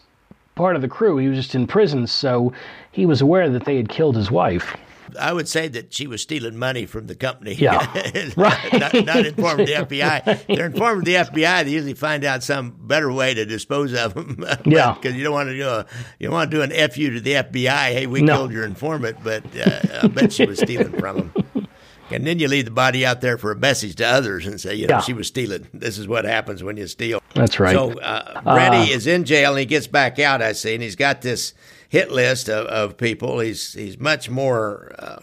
part 0.56 0.76
of 0.76 0.82
the 0.82 0.88
crew. 0.88 1.18
He 1.18 1.28
was 1.28 1.38
just 1.38 1.56
in 1.56 1.68
prison, 1.68 2.06
so 2.08 2.52
he 2.92 3.06
was 3.06 3.22
aware 3.22 3.50
that 3.50 3.66
they 3.66 3.78
had 3.78 3.90
killed 3.90 4.16
his 4.16 4.30
wife. 4.30 4.76
I 5.18 5.34
would 5.34 5.48
say 5.48 5.68
that 5.70 5.94
she 5.94 6.08
was 6.08 6.22
stealing 6.22 6.58
money 6.58 6.86
from 6.86 7.08
the 7.08 7.16
company. 7.16 7.54
Yeah, 7.54 7.78
right. 8.38 8.74
not, 8.74 8.94
not 9.06 9.26
informed 9.26 9.68
the 9.68 9.74
FBI. 9.86 10.48
They're 10.48 10.66
informed 10.66 11.06
the 11.06 11.16
FBI. 11.16 11.64
They 11.64 11.72
usually 11.72 11.94
find 11.94 12.26
out 12.26 12.44
some 12.44 12.76
better 12.80 13.12
way 13.12 13.34
to 13.34 13.46
dispose 13.46 13.94
of 13.94 14.14
them. 14.14 14.44
yeah, 14.66 14.94
because 14.94 15.16
you 15.16 15.24
don't 15.24 15.34
want 15.34 15.50
to 15.50 15.58
do 15.58 15.68
a 15.68 15.86
you 16.20 16.28
don't 16.28 16.34
want 16.34 16.52
to 16.52 16.58
do 16.58 16.64
an 16.64 16.90
fu 16.90 17.10
to 17.10 17.20
the 17.20 17.34
FBI. 17.34 17.94
Hey, 17.94 18.08
we 18.08 18.22
no. 18.22 18.36
killed 18.36 18.52
your 18.52 18.66
informant, 18.66 19.18
but 19.24 19.44
uh, 19.56 20.02
I 20.04 20.08
bet 20.08 20.34
she 20.34 20.46
was 20.46 20.60
stealing 20.60 20.98
from 21.00 21.32
them. 21.34 21.68
And 22.12 22.26
then 22.26 22.40
you 22.40 22.48
leave 22.48 22.66
the 22.66 22.72
body 22.72 23.06
out 23.06 23.22
there 23.22 23.38
for 23.38 23.52
a 23.52 23.56
message 23.56 23.96
to 23.98 24.06
others 24.06 24.48
and 24.48 24.60
say, 24.60 24.74
you 24.74 24.88
know, 24.88 24.96
yeah. 24.96 25.02
she 25.02 25.14
was 25.14 25.28
stealing. 25.28 25.68
This 25.74 25.98
is 25.98 26.08
what 26.08 26.26
happens 26.26 26.64
when 26.64 26.76
you 26.76 26.88
steal. 26.88 27.22
That's 27.36 27.60
right. 27.60 27.74
So 27.74 28.00
uh, 28.00 28.42
uh, 28.46 28.86
is 28.90 29.06
in 29.06 29.26
jail 29.26 29.52
and 29.52 29.60
he 29.60 29.66
gets 29.66 29.86
back 29.86 30.18
out, 30.18 30.42
I 30.42 30.54
see, 30.54 30.74
and 30.74 30.82
he's 30.82 30.96
got 30.96 31.22
this 31.22 31.54
hit 31.90 32.12
list 32.12 32.50
of, 32.50 32.68
of 32.68 32.98
people. 32.98 33.40
He's 33.40 33.74
he's 33.74 34.00
much 34.00 34.30
more 34.30 34.94
uh, 34.98 35.20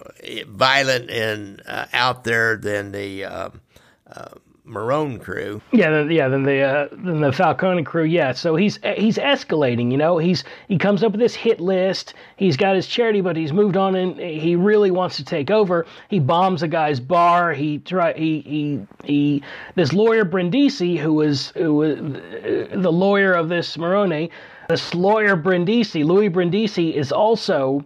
violent 0.48 1.11
and 1.11 1.62
uh, 1.66 1.87
out 1.92 2.24
there 2.24 2.57
than 2.57 2.92
the 2.92 3.24
um, 3.24 3.61
uh, 4.11 4.31
Marrone 4.66 5.20
crew. 5.20 5.62
Yeah, 5.72 6.02
yeah, 6.02 6.29
than 6.29 6.42
the 6.42 6.61
uh, 6.61 6.88
than 6.90 7.20
the 7.20 7.31
Falcone 7.31 7.85
crew. 7.85 8.02
Yeah, 8.02 8.33
so 8.33 8.57
he's 8.57 8.81
he's 8.96 9.16
escalating. 9.16 9.92
You 9.92 9.96
know, 9.96 10.18
he's 10.18 10.42
he 10.66 10.76
comes 10.76 11.05
up 11.05 11.12
with 11.12 11.20
this 11.20 11.37
hit 11.37 11.61
list. 11.61 12.14
He's 12.37 12.57
got 12.57 12.74
his 12.74 12.88
charity, 12.88 13.20
but 13.20 13.37
he's 13.37 13.52
moved 13.52 13.76
on 13.76 13.94
and 13.94 14.18
he 14.18 14.57
really 14.57 14.90
wants 14.90 15.16
to 15.16 15.24
take 15.24 15.50
over. 15.50 15.87
He 16.09 16.18
bombs 16.18 16.62
a 16.62 16.68
guy's 16.68 16.98
bar. 16.98 17.52
He 17.52 17.79
try 17.79 18.12
he 18.14 18.40
he 18.40 18.87
he. 19.05 19.42
This 19.76 19.92
lawyer 19.92 20.24
Brindisi, 20.24 20.96
who 20.96 21.14
was 21.14 21.50
who 21.50 21.74
was 21.74 21.98
uh, 21.98 22.68
the 22.74 22.92
lawyer 22.92 23.35
of 23.35 23.48
this 23.48 23.76
Marrone 23.76 24.31
this 24.68 24.94
lawyer 24.94 25.37
Brindisi, 25.37 26.05
Louis 26.05 26.29
Brindisi, 26.29 26.94
is 26.94 27.12
also 27.12 27.85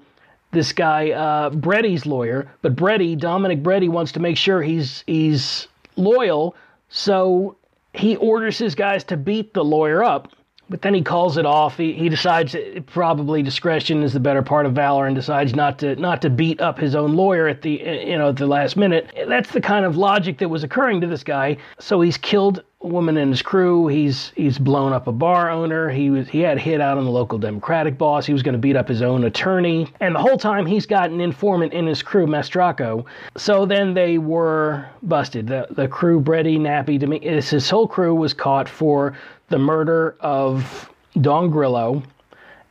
this 0.52 0.72
guy 0.72 1.10
uh, 1.10 1.50
Bretti's 1.50 2.06
lawyer, 2.06 2.50
but 2.62 2.74
Bretti, 2.74 3.18
Dominic 3.18 3.62
Bretti, 3.62 3.88
wants 3.88 4.12
to 4.12 4.20
make 4.20 4.36
sure 4.36 4.62
he's 4.62 5.04
he's 5.06 5.68
loyal, 5.96 6.56
so 6.88 7.56
he 7.92 8.16
orders 8.16 8.58
his 8.58 8.74
guys 8.74 9.04
to 9.04 9.16
beat 9.16 9.54
the 9.54 9.64
lawyer 9.64 10.02
up. 10.02 10.32
But 10.68 10.82
then 10.82 10.94
he 10.94 11.02
calls 11.02 11.36
it 11.36 11.44
off. 11.44 11.76
He, 11.76 11.92
he 11.94 12.08
decides 12.08 12.54
probably 12.86 13.42
discretion 13.42 14.04
is 14.04 14.12
the 14.12 14.20
better 14.20 14.40
part 14.42 14.66
of 14.66 14.72
valor, 14.72 15.06
and 15.06 15.16
decides 15.16 15.54
not 15.54 15.80
to 15.80 15.96
not 15.96 16.22
to 16.22 16.30
beat 16.30 16.60
up 16.60 16.78
his 16.78 16.94
own 16.94 17.14
lawyer 17.14 17.48
at 17.48 17.62
the 17.62 17.82
you 18.06 18.16
know 18.16 18.28
at 18.28 18.36
the 18.36 18.46
last 18.46 18.76
minute. 18.76 19.12
That's 19.26 19.50
the 19.50 19.60
kind 19.60 19.84
of 19.84 19.96
logic 19.96 20.38
that 20.38 20.48
was 20.48 20.62
occurring 20.62 21.00
to 21.00 21.06
this 21.08 21.24
guy. 21.24 21.56
So 21.80 22.00
he's 22.00 22.16
killed 22.16 22.62
woman 22.80 23.16
and 23.18 23.30
his 23.30 23.42
crew. 23.42 23.88
He's 23.88 24.32
he's 24.34 24.58
blown 24.58 24.92
up 24.92 25.06
a 25.06 25.12
bar 25.12 25.50
owner. 25.50 25.90
He 25.90 26.10
was 26.10 26.28
he 26.28 26.40
had 26.40 26.58
hit 26.58 26.80
out 26.80 26.98
on 26.98 27.04
the 27.04 27.10
local 27.10 27.38
Democratic 27.38 27.98
boss. 27.98 28.26
He 28.26 28.32
was 28.32 28.42
going 28.42 28.54
to 28.54 28.58
beat 28.58 28.76
up 28.76 28.88
his 28.88 29.02
own 29.02 29.24
attorney, 29.24 29.88
and 30.00 30.14
the 30.14 30.20
whole 30.20 30.38
time 30.38 30.66
he's 30.66 30.86
got 30.86 31.10
an 31.10 31.20
informant 31.20 31.72
in 31.72 31.86
his 31.86 32.02
crew, 32.02 32.26
Mastraco. 32.26 33.04
So 33.36 33.66
then 33.66 33.94
they 33.94 34.18
were 34.18 34.86
busted. 35.02 35.46
The 35.46 35.66
the 35.70 35.88
crew, 35.88 36.20
Bretti, 36.20 36.58
Nappy, 36.58 36.98
Dominguez, 36.98 37.50
his 37.50 37.68
whole 37.68 37.86
crew 37.86 38.14
was 38.14 38.32
caught 38.32 38.68
for 38.68 39.16
the 39.48 39.58
murder 39.58 40.16
of 40.20 40.90
Dawn 41.20 41.50
Grillo. 41.50 42.02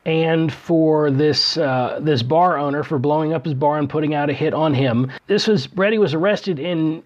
And 0.05 0.51
for 0.51 1.11
this 1.11 1.57
uh, 1.57 1.99
this 2.01 2.23
bar 2.23 2.57
owner 2.57 2.83
for 2.83 2.97
blowing 2.97 3.33
up 3.33 3.45
his 3.45 3.53
bar 3.53 3.77
and 3.77 3.87
putting 3.87 4.15
out 4.15 4.29
a 4.29 4.33
hit 4.33 4.53
on 4.53 4.73
him, 4.73 5.11
this 5.27 5.45
was 5.45 5.67
Bretti 5.67 5.99
was 5.99 6.15
arrested 6.15 6.57
in 6.57 7.03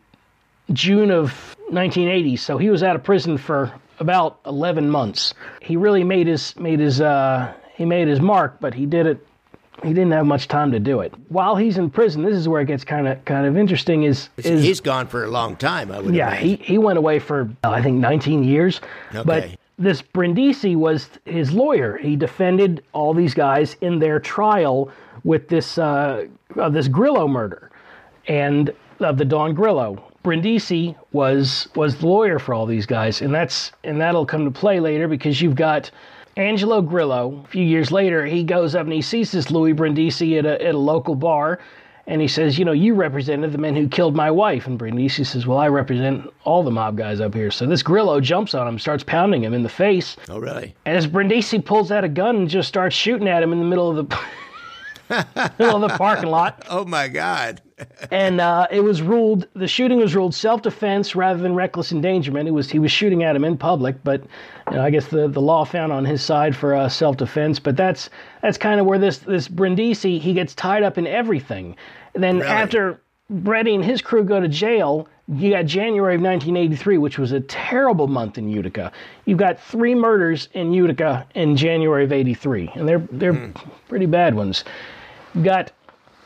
June 0.71 1.11
of 1.11 1.57
1980. 1.73 2.37
So 2.37 2.57
he 2.57 2.69
was 2.69 2.83
out 2.83 2.95
of 2.95 3.03
prison 3.03 3.37
for 3.37 3.71
about 3.99 4.39
11 4.45 4.89
months. 4.89 5.33
He 5.61 5.77
really 5.77 6.03
made 6.03 6.27
his 6.27 6.55
made 6.57 6.79
his 6.79 7.01
uh, 7.01 7.53
he 7.75 7.85
made 7.85 8.07
his 8.07 8.19
mark, 8.19 8.57
but 8.59 8.73
he 8.73 8.85
did 8.85 9.05
it. 9.05 9.27
He 9.81 9.89
didn't 9.89 10.11
have 10.11 10.25
much 10.25 10.47
time 10.47 10.71
to 10.71 10.79
do 10.79 11.01
it. 11.01 11.13
While 11.27 11.55
he's 11.55 11.77
in 11.77 11.89
prison, 11.89 12.23
this 12.23 12.35
is 12.35 12.47
where 12.47 12.61
it 12.61 12.67
gets 12.67 12.83
kind 12.83 13.07
of 13.07 13.23
kind 13.25 13.45
of 13.45 13.57
interesting. 13.57 14.03
Is, 14.03 14.29
is 14.37 14.63
he's 14.63 14.79
gone 14.79 15.07
for 15.07 15.23
a 15.23 15.29
long 15.29 15.55
time? 15.55 15.91
I 15.91 15.99
would. 15.99 16.15
Yeah, 16.15 16.29
imagine. 16.29 16.47
he 16.47 16.55
he 16.55 16.77
went 16.77 16.97
away 16.97 17.19
for 17.19 17.49
I 17.63 17.81
think 17.81 17.99
19 17.99 18.43
years. 18.43 18.79
Okay. 19.13 19.23
But 19.25 19.49
this 19.77 20.01
Brindisi 20.01 20.75
was 20.75 21.09
his 21.25 21.51
lawyer. 21.51 21.97
He 21.97 22.15
defended 22.15 22.83
all 22.93 23.13
these 23.13 23.33
guys 23.33 23.75
in 23.81 23.99
their 23.99 24.19
trial 24.19 24.91
with 25.23 25.49
this 25.49 25.77
uh, 25.77 26.25
this 26.69 26.87
Grillo 26.87 27.27
murder, 27.27 27.71
and 28.27 28.73
of 28.99 29.17
the 29.17 29.25
Dawn 29.25 29.53
Grillo. 29.53 30.12
Brindisi 30.23 30.95
was 31.11 31.67
was 31.75 31.97
the 31.97 32.07
lawyer 32.07 32.39
for 32.39 32.53
all 32.53 32.65
these 32.65 32.85
guys, 32.85 33.21
and 33.21 33.33
that's 33.33 33.71
and 33.83 33.99
that'll 33.99 34.25
come 34.25 34.45
to 34.45 34.51
play 34.51 34.79
later 34.79 35.07
because 35.07 35.41
you've 35.41 35.55
got 35.55 35.91
Angelo 36.37 36.81
Grillo. 36.81 37.41
A 37.43 37.47
few 37.47 37.63
years 37.63 37.91
later, 37.91 38.25
he 38.25 38.43
goes 38.43 38.73
up 38.73 38.83
and 38.83 38.93
he 38.93 39.01
sees 39.01 39.31
this 39.31 39.51
Louis 39.51 39.73
Brindisi 39.73 40.37
at 40.37 40.45
a 40.45 40.65
at 40.65 40.75
a 40.75 40.77
local 40.77 41.15
bar, 41.15 41.59
and 42.07 42.21
he 42.21 42.27
says, 42.27 42.57
"You 42.57 42.63
know, 42.63 42.71
you 42.71 42.95
represented 42.95 43.51
the 43.51 43.57
men 43.57 43.75
who 43.75 43.87
killed 43.87 44.15
my 44.15 44.31
wife." 44.31 44.65
And 44.65 44.79
Brindisi 44.79 45.25
says, 45.25 45.45
"Well, 45.45 45.57
I 45.57 45.67
represent 45.67 46.31
all 46.45 46.63
the 46.63 46.71
mob 46.71 46.97
guys 46.97 47.19
up 47.19 47.33
here." 47.33 47.51
So 47.51 47.65
this 47.65 47.83
Grillo 47.83 48.21
jumps 48.21 48.53
on 48.53 48.67
him, 48.67 48.79
starts 48.79 49.03
pounding 49.03 49.43
him 49.43 49.53
in 49.53 49.61
the 49.61 49.69
face. 49.69 50.15
Oh, 50.29 50.39
really? 50.39 50.73
And 50.85 50.95
as 50.95 51.05
Brindisi 51.05 51.59
pulls 51.59 51.91
out 51.91 52.05
a 52.05 52.09
gun 52.09 52.37
and 52.37 52.49
just 52.49 52.69
starts 52.69 52.95
shooting 52.95 53.27
at 53.27 53.43
him 53.43 53.51
in 53.51 53.59
the 53.59 53.65
middle 53.65 53.89
of 53.89 53.97
the 53.97 54.17
of 55.59 55.81
the 55.81 55.95
parking 55.97 56.29
lot. 56.29 56.63
Oh 56.69 56.85
my 56.85 57.07
God! 57.07 57.61
and 58.11 58.41
uh, 58.41 58.67
it 58.71 58.81
was 58.81 59.01
ruled 59.01 59.47
the 59.55 59.67
shooting 59.67 59.99
was 59.99 60.15
ruled 60.15 60.33
self-defense 60.33 61.15
rather 61.15 61.41
than 61.41 61.53
reckless 61.53 61.91
endangerment. 61.91 62.47
It 62.47 62.51
was 62.51 62.69
he 62.69 62.79
was 62.79 62.91
shooting 62.91 63.23
at 63.23 63.35
him 63.35 63.43
in 63.43 63.57
public, 63.57 64.03
but 64.03 64.21
you 64.69 64.77
know, 64.77 64.81
I 64.83 64.89
guess 64.89 65.07
the, 65.07 65.27
the 65.27 65.41
law 65.41 65.65
found 65.65 65.91
on 65.91 66.05
his 66.05 66.21
side 66.23 66.55
for 66.55 66.73
uh, 66.75 66.89
self-defense. 66.89 67.59
But 67.59 67.75
that's 67.77 68.09
that's 68.41 68.57
kind 68.57 68.79
of 68.79 68.85
where 68.85 68.99
this 68.99 69.19
this 69.19 69.47
Brindisi 69.47 70.19
he 70.19 70.33
gets 70.33 70.55
tied 70.55 70.83
up 70.83 70.97
in 70.97 71.05
everything. 71.07 71.75
And 72.13 72.23
then 72.23 72.37
Really? 72.37 72.47
after 72.47 73.01
Brady 73.29 73.75
and 73.75 73.83
his 73.83 74.01
crew 74.01 74.23
go 74.23 74.39
to 74.39 74.47
jail, 74.47 75.07
you 75.27 75.51
got 75.51 75.65
January 75.65 76.15
of 76.15 76.21
1983, 76.21 76.97
which 76.97 77.17
was 77.17 77.31
a 77.31 77.39
terrible 77.39 78.07
month 78.07 78.37
in 78.37 78.49
Utica. 78.49 78.91
You've 79.25 79.37
got 79.37 79.59
three 79.59 79.95
murders 79.95 80.49
in 80.53 80.73
Utica 80.73 81.25
in 81.33 81.55
January 81.55 82.03
of 82.03 82.11
'83, 82.11 82.71
and 82.75 82.87
they're 82.87 83.07
they're 83.11 83.53
pretty 83.87 84.05
bad 84.05 84.35
ones. 84.35 84.63
Got 85.41 85.71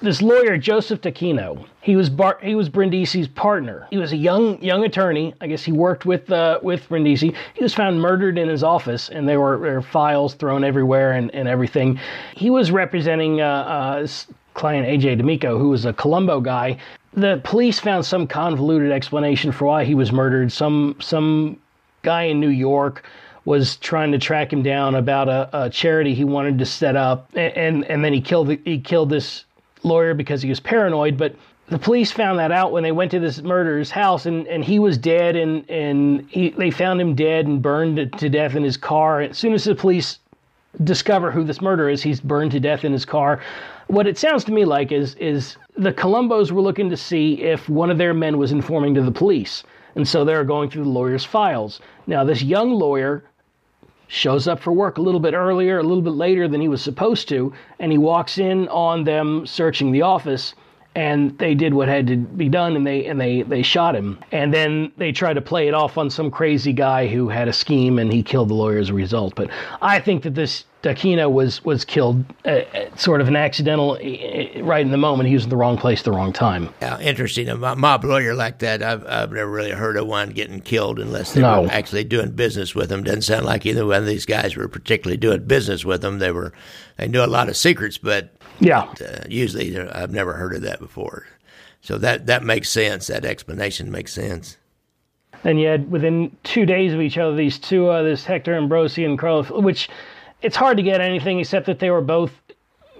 this 0.01 0.21
lawyer 0.21 0.57
Joseph 0.57 1.01
Taquino. 1.01 1.65
He 1.81 1.95
was 1.95 2.09
Bar- 2.09 2.39
he 2.43 2.55
was 2.55 2.69
Brindisi's 2.69 3.27
partner. 3.27 3.87
He 3.89 3.97
was 3.97 4.11
a 4.11 4.17
young 4.17 4.61
young 4.61 4.83
attorney. 4.83 5.33
I 5.41 5.47
guess 5.47 5.63
he 5.63 5.71
worked 5.71 6.05
with 6.05 6.31
uh, 6.31 6.59
with 6.61 6.87
Brindisi. 6.89 7.33
He 7.53 7.63
was 7.63 7.73
found 7.73 8.01
murdered 8.01 8.37
in 8.37 8.49
his 8.49 8.63
office, 8.63 9.09
and 9.09 9.27
there 9.27 9.39
were, 9.39 9.57
there 9.59 9.75
were 9.75 9.81
files 9.81 10.33
thrown 10.33 10.63
everywhere 10.63 11.13
and, 11.13 11.33
and 11.33 11.47
everything. 11.47 11.99
He 12.35 12.49
was 12.49 12.69
representing 12.69 13.41
uh, 13.41 13.45
uh, 13.45 13.97
his 14.01 14.27
client 14.53 14.87
AJ 14.87 15.19
D'Amico, 15.19 15.57
who 15.57 15.69
was 15.69 15.85
a 15.85 15.93
Colombo 15.93 16.41
guy. 16.41 16.77
The 17.13 17.41
police 17.43 17.79
found 17.79 18.05
some 18.05 18.27
convoluted 18.27 18.91
explanation 18.91 19.51
for 19.51 19.65
why 19.65 19.85
he 19.85 19.95
was 19.95 20.11
murdered. 20.11 20.51
Some 20.51 20.97
some 20.99 21.59
guy 22.03 22.23
in 22.23 22.39
New 22.39 22.49
York 22.49 23.03
was 23.47 23.77
trying 23.77 24.11
to 24.11 24.19
track 24.19 24.51
him 24.51 24.61
down 24.61 24.93
about 24.93 25.29
a, 25.29 25.49
a 25.53 25.69
charity 25.69 26.13
he 26.13 26.25
wanted 26.25 26.59
to 26.59 26.65
set 26.65 26.97
up, 26.97 27.29
and 27.33 27.55
and, 27.55 27.85
and 27.85 28.03
then 28.03 28.11
he 28.11 28.19
killed 28.19 28.49
he 28.65 28.77
killed 28.77 29.09
this 29.09 29.45
lawyer 29.83 30.13
because 30.13 30.41
he 30.41 30.49
was 30.49 30.59
paranoid. 30.59 31.17
But 31.17 31.33
the 31.69 31.79
police 31.79 32.11
found 32.11 32.39
that 32.39 32.51
out 32.51 32.73
when 32.73 32.83
they 32.83 32.91
went 32.91 33.09
to 33.11 33.21
this 33.21 33.41
murderer's 33.41 33.89
house, 33.89 34.25
and, 34.25 34.45
and 34.47 34.65
he 34.65 34.79
was 34.79 34.97
dead, 34.97 35.37
and 35.37 35.67
and 35.69 36.29
he, 36.29 36.49
they 36.49 36.69
found 36.71 36.99
him 36.99 37.15
dead 37.15 37.47
and 37.47 37.61
burned 37.61 37.95
to, 38.19 38.29
death 38.29 38.53
in 38.53 38.63
his 38.63 38.75
car. 38.75 39.21
As 39.21 39.37
soon 39.37 39.53
as 39.53 39.63
the 39.63 39.75
police 39.75 40.19
discover 40.83 41.31
who 41.31 41.45
this 41.45 41.61
murderer 41.61 41.89
is, 41.89 42.03
he's 42.03 42.19
burned 42.19 42.51
to 42.51 42.59
death 42.59 42.83
in 42.83 42.91
his 42.91 43.05
car. 43.05 43.41
What 43.87 44.07
it 44.07 44.17
sounds 44.17 44.43
to 44.43 44.51
me 44.51 44.65
like 44.65 44.91
is 44.91 45.15
is 45.15 45.55
the 45.77 45.93
Colombos 45.93 46.51
were 46.51 46.61
looking 46.61 46.89
to 46.89 46.97
see 46.97 47.41
if 47.43 47.69
one 47.69 47.91
of 47.91 47.97
their 47.97 48.13
men 48.13 48.37
was 48.37 48.51
informing 48.51 48.93
to 48.95 49.01
the 49.01 49.11
police, 49.11 49.63
and 49.95 50.05
so 50.05 50.25
they're 50.25 50.43
going 50.43 50.69
through 50.69 50.83
the 50.83 50.89
lawyer's 50.89 51.23
files. 51.23 51.79
Now, 52.07 52.25
this 52.25 52.43
young 52.43 52.71
lawyer 52.71 53.23
shows 54.07 54.47
up 54.47 54.59
for 54.59 54.71
work 54.71 54.97
a 54.97 55.01
little 55.01 55.19
bit 55.19 55.33
earlier, 55.33 55.79
a 55.79 55.83
little 55.83 56.01
bit 56.01 56.11
later 56.11 56.47
than 56.47 56.61
he 56.61 56.67
was 56.67 56.81
supposed 56.81 57.27
to, 57.29 57.53
and 57.79 57.91
he 57.91 57.97
walks 57.97 58.37
in 58.37 58.67
on 58.69 59.03
them 59.03 59.45
searching 59.45 59.91
the 59.91 60.01
office. 60.01 60.53
And 60.97 61.37
they 61.37 61.53
did 61.53 61.75
what 61.75 61.87
had 61.89 62.07
to 62.07 62.17
be 62.17 62.49
done, 62.49 62.75
and 62.75 62.85
they 62.87 63.05
and 63.05 63.21
they 63.21 63.43
they 63.43 63.61
shot 63.61 63.95
him. 63.95 64.17
And 64.31 64.51
then 64.51 64.91
they 64.97 65.11
tried 65.11 65.35
to 65.35 65.41
play 65.41 65.67
it 65.67 65.75
off 65.75 65.95
on 65.95 66.09
some 66.09 66.31
crazy 66.31 66.73
guy 66.73 67.05
who 67.05 67.29
had 67.29 67.47
a 67.47 67.53
scheme, 67.53 67.99
and 67.99 68.11
he 68.11 68.23
killed 68.23 68.49
the 68.49 68.55
lawyer 68.55 68.79
as 68.79 68.89
a 68.89 68.95
result. 68.95 69.35
But 69.35 69.51
I 69.79 69.99
think 69.99 70.23
that 70.23 70.33
this 70.33 70.63
Daquino 70.81 71.31
was 71.31 71.63
was 71.63 71.85
killed, 71.85 72.25
uh, 72.45 72.49
uh, 72.49 72.95
sort 72.95 73.21
of 73.21 73.27
an 73.27 73.35
accidental, 73.35 73.91
uh, 73.91 74.63
right 74.63 74.81
in 74.81 74.89
the 74.89 74.97
moment. 74.97 75.27
He 75.29 75.35
was 75.35 75.43
in 75.43 75.49
the 75.51 75.55
wrong 75.55 75.77
place, 75.77 75.99
at 75.99 76.05
the 76.05 76.11
wrong 76.13 76.33
time. 76.33 76.73
Yeah, 76.81 76.99
interesting. 76.99 77.47
A 77.47 77.55
mob 77.75 78.03
lawyer 78.03 78.33
like 78.33 78.57
that, 78.59 78.81
I've, 78.81 79.05
I've 79.05 79.31
never 79.31 79.51
really 79.51 79.71
heard 79.71 79.97
of 79.97 80.07
one 80.07 80.29
getting 80.31 80.61
killed 80.61 80.97
unless 80.99 81.33
they 81.33 81.41
No. 81.41 81.63
were 81.63 81.71
actually 81.71 82.05
doing 82.05 82.31
business 82.31 82.73
with 82.73 82.89
them. 82.89 83.03
Doesn't 83.03 83.21
sound 83.23 83.45
like 83.45 83.67
either 83.67 83.85
one 83.85 83.97
of 84.01 84.07
these 84.07 84.25
guys 84.25 84.55
were 84.55 84.67
particularly 84.67 85.17
doing 85.17 85.43
business 85.45 85.85
with 85.85 86.01
them. 86.01 86.17
They 86.19 86.31
were, 86.31 86.53
they 86.97 87.07
knew 87.07 87.23
a 87.23 87.27
lot 87.27 87.49
of 87.49 87.57
secrets, 87.57 87.97
but 87.97 88.29
Yeah, 88.59 88.81
uh, 88.81 89.23
usually 89.27 89.77
I've 89.79 90.11
never 90.11 90.33
heard 90.33 90.55
of 90.55 90.61
that 90.63 90.79
before. 90.79 91.25
So 91.81 91.97
that 91.99 92.25
that 92.25 92.43
makes 92.43 92.69
sense. 92.69 93.07
That 93.07 93.25
explanation 93.25 93.91
makes 93.91 94.13
sense. 94.13 94.57
and 95.43 95.59
yet, 95.59 95.87
within 95.87 96.35
two 96.43 96.65
days 96.65 96.93
of 96.93 97.01
each 97.01 97.17
other 97.17 97.35
these 97.35 97.59
two, 97.59 97.89
uh, 97.89 98.01
this 98.03 98.25
Hector 98.25 98.53
Ambrosi 98.59 99.05
and 99.05 99.17
Carlos, 99.17 99.49
which 99.49 99.89
it's 100.41 100.55
hard 100.55 100.77
to 100.77 100.83
get 100.83 101.01
anything 101.01 101.39
except 101.39 101.65
that 101.67 101.79
they 101.79 101.89
were 101.89 102.01
both, 102.01 102.31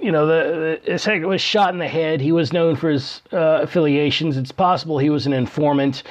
you 0.02 0.12
know, 0.12 0.26
the, 0.28 0.80
the 0.86 0.98
Hector 0.98 1.28
was 1.28 1.42
shot 1.42 1.74
in 1.74 1.80
the 1.80 1.88
head. 1.88 2.22
He 2.22 2.32
was 2.32 2.54
known 2.54 2.76
for 2.76 2.90
his 2.90 3.22
uh, 3.34 3.60
affiliations. 3.64 4.38
It's 4.38 4.52
possible 4.52 5.00
he 5.00 5.10
was 5.10 5.26
an 5.26 5.34
informant. 5.34 6.04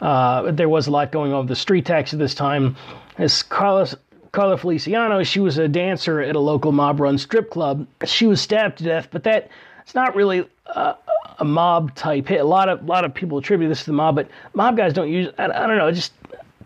Uh, 0.00 0.50
there 0.52 0.68
was 0.68 0.86
a 0.86 0.90
lot 0.90 1.12
going 1.12 1.32
on 1.32 1.40
with 1.40 1.48
the 1.48 1.56
street 1.56 1.86
tax 1.86 2.12
at 2.12 2.18
this 2.18 2.34
time. 2.34 2.76
As 3.18 3.42
Carlos. 3.42 3.94
Carla 4.32 4.56
Feliciano, 4.56 5.22
she 5.22 5.40
was 5.40 5.58
a 5.58 5.68
dancer 5.68 6.20
at 6.20 6.34
a 6.34 6.40
local 6.40 6.72
mob-run 6.72 7.18
strip 7.18 7.50
club. 7.50 7.86
She 8.04 8.26
was 8.26 8.40
stabbed 8.40 8.78
to 8.78 8.84
death, 8.84 9.08
but 9.10 9.24
that 9.24 9.50
it's 9.82 9.94
not 9.94 10.16
really 10.16 10.48
uh, 10.66 10.94
a 11.38 11.44
mob 11.44 11.94
type 11.94 12.28
hit. 12.28 12.40
A 12.40 12.44
lot 12.44 12.70
of 12.70 12.84
lot 12.86 13.04
of 13.04 13.12
people 13.12 13.36
attribute 13.36 13.68
this 13.68 13.80
to 13.80 13.86
the 13.86 13.92
mob, 13.92 14.14
but 14.14 14.28
mob 14.54 14.76
guys 14.76 14.94
don't 14.94 15.10
use. 15.10 15.28
I, 15.38 15.44
I 15.44 15.66
don't 15.66 15.76
know. 15.76 15.92
Just 15.92 16.12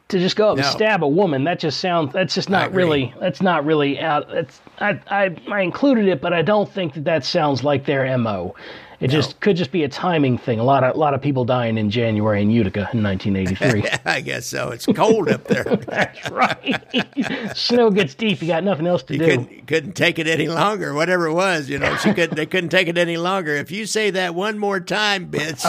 to 0.08 0.20
just 0.20 0.36
go 0.36 0.50
up 0.50 0.58
and 0.58 0.66
stab 0.66 1.02
a 1.02 1.08
woman. 1.08 1.42
That 1.42 1.58
just 1.58 1.80
sounds. 1.80 2.12
That's 2.12 2.34
just 2.34 2.48
not 2.48 2.72
really. 2.72 3.12
That's 3.18 3.42
not 3.42 3.64
really 3.64 3.98
out. 3.98 4.28
That's 4.30 4.60
I, 4.78 5.00
I 5.08 5.36
I 5.48 5.62
included 5.62 6.06
it, 6.06 6.20
but 6.20 6.32
I 6.32 6.42
don't 6.42 6.70
think 6.70 6.94
that 6.94 7.04
that 7.04 7.24
sounds 7.24 7.64
like 7.64 7.84
their 7.84 8.16
mo. 8.16 8.54
It 9.00 9.08
just 9.08 9.40
could 9.40 9.56
just 9.56 9.72
be 9.72 9.84
a 9.84 9.88
timing 9.88 10.38
thing. 10.38 10.58
A 10.58 10.64
lot 10.64 10.84
of 10.84 10.96
a 10.96 10.98
lot 10.98 11.12
of 11.14 11.20
people 11.20 11.44
dying 11.44 11.76
in 11.76 11.90
January 11.90 12.40
in 12.40 12.50
Utica 12.50 12.88
in 12.92 13.02
1983. 13.02 13.84
I 14.06 14.20
guess 14.20 14.46
so. 14.46 14.70
It's 14.70 14.86
cold 14.86 15.28
up 15.28 15.44
there. 15.44 15.64
That's 15.86 16.30
right. 16.30 17.52
Snow 17.56 17.90
gets 17.90 18.14
deep. 18.14 18.40
You 18.40 18.48
got 18.48 18.64
nothing 18.64 18.86
else 18.86 19.02
to 19.04 19.12
You 19.14 19.18
do. 19.18 19.24
couldn't, 19.26 19.66
couldn't 19.66 19.92
take 19.92 20.18
it 20.18 20.26
any 20.26 20.48
longer, 20.48 20.94
whatever 20.94 21.26
it 21.26 21.34
was. 21.34 21.68
You 21.68 21.78
know, 21.78 21.94
she 21.96 22.14
couldn't. 22.14 22.36
They 22.36 22.46
couldn't 22.46 22.70
take 22.70 22.88
it 22.88 22.96
any 22.96 23.16
longer. 23.18 23.54
If 23.54 23.70
you 23.70 23.84
say 23.86 24.10
that 24.10 24.34
one 24.34 24.58
more 24.58 24.80
time, 24.80 25.30
bitch, 25.30 25.62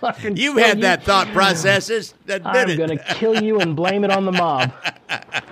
Fucking 0.00 0.36
you've 0.36 0.58
had 0.58 0.78
you. 0.78 0.82
that 0.82 1.04
thought 1.04 1.28
processes. 1.28 2.14
Admit 2.28 2.42
I'm 2.44 2.68
it. 2.70 2.76
gonna 2.76 2.98
kill 3.14 3.40
you 3.42 3.60
and 3.60 3.74
blame 3.76 4.04
it 4.04 4.10
on 4.10 4.24
the 4.24 4.32
mob. 4.32 4.72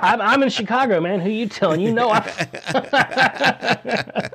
I'm, 0.01 0.21
I'm 0.21 0.43
in 0.43 0.49
Chicago, 0.51 1.01
man. 1.01 1.21
Who 1.21 1.31
you 1.31 1.49
telling? 1.49 1.81
You 1.81 1.93
know 1.93 2.11
I. 2.11 4.31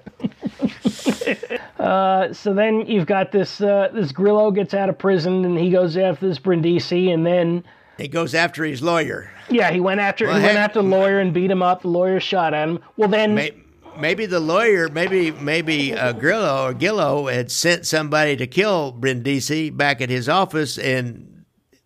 uh, 1.89 2.33
so 2.33 2.53
then 2.53 2.85
you've 2.85 3.07
got 3.07 3.31
this 3.31 3.61
uh, 3.61 3.89
this 3.93 4.11
Grillo 4.11 4.51
gets 4.51 4.73
out 4.73 4.89
of 4.89 4.97
prison 4.97 5.43
and 5.45 5.57
he 5.57 5.69
goes 5.71 5.97
after 5.97 6.27
this 6.27 6.39
Brindisi 6.39 7.11
and 7.13 7.25
then 7.25 7.63
He 7.97 8.07
goes 8.07 8.33
after 8.35 8.63
his 8.63 8.81
lawyer. 8.81 9.31
yeah 9.49 9.71
he 9.71 9.79
went 9.79 9.99
after 9.99 10.27
Well, 10.27 10.37
he 10.39 10.43
went 10.45 10.57
after 10.57 10.81
the 10.81 10.87
lawyer 10.87 11.19
and 11.19 11.33
beat 11.33 11.49
him 11.51 11.61
up. 11.63 11.81
The 11.81 11.87
lawyer 11.89 12.19
shot 12.19 12.53
at 12.53 12.67
him. 12.67 12.79
Well 12.97 13.09
then 13.09 13.35
May- 13.35 13.53
Maybe 13.97 14.25
the 14.27 14.39
lawyer, 14.39 14.87
maybe 14.87 15.31
maybe 15.31 15.93
uh, 15.93 16.13
Grillo 16.13 16.67
or 16.67 16.73
Gillo 16.73 17.27
had 17.27 17.51
sent 17.51 17.85
somebody 17.85 18.37
to 18.37 18.47
kill 18.47 18.93
Brindisi 18.93 19.69
back 19.75 19.99
at 19.99 20.09
his 20.09 20.29
office, 20.29 20.77
and 20.77 21.38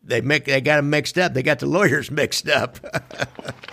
they 0.06 0.22
make 0.22 0.46
they 0.46 0.60
got 0.62 0.80
him 0.80 0.90
mixed 0.90 1.18
up. 1.18 1.34
They 1.34 1.44
got 1.44 1.60
the 1.60 1.66
lawyers 1.66 2.12
mixed 2.22 2.50
up. 2.50 2.78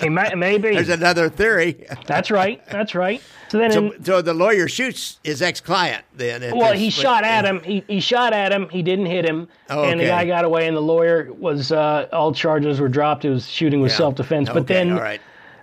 he 0.01 0.09
might, 0.09 0.37
maybe 0.39 0.71
There's 0.75 0.89
another 0.89 1.29
theory. 1.29 1.87
that's 2.07 2.31
right. 2.31 2.65
That's 2.69 2.95
right. 2.95 3.21
So 3.49 3.59
then 3.59 3.73
So, 3.73 3.91
in, 3.93 4.05
so 4.05 4.23
the 4.23 4.33
lawyer 4.35 4.69
shoots 4.69 5.19
his 5.25 5.43
ex-client. 5.43 6.05
Then 6.15 6.57
Well, 6.57 6.73
he 6.73 6.89
shot 6.91 7.25
at 7.25 7.45
him. 7.45 7.61
He, 7.65 7.83
he 7.89 7.99
shot 8.01 8.33
at 8.33 8.53
him. 8.53 8.69
He 8.69 8.83
didn't 8.83 9.07
hit 9.07 9.25
him, 9.25 9.49
Oh, 9.69 9.81
okay. 9.81 9.91
and 9.91 10.01
the 10.01 10.05
guy 10.07 10.25
got 10.25 10.45
away. 10.45 10.69
And 10.69 10.77
the 10.77 10.81
lawyer 10.83 11.33
was 11.33 11.73
uh, 11.73 12.07
all 12.13 12.33
charges 12.33 12.79
were 12.81 12.89
dropped. 12.89 13.25
It 13.25 13.31
was 13.31 13.49
shooting 13.49 13.81
with 13.81 13.91
Yeah. 13.93 13.97
self-defense. 13.99 14.49
But 14.51 14.59
Okay, 14.59 14.75
then, 14.75 14.93
all 14.93 15.01
right. 15.01 15.21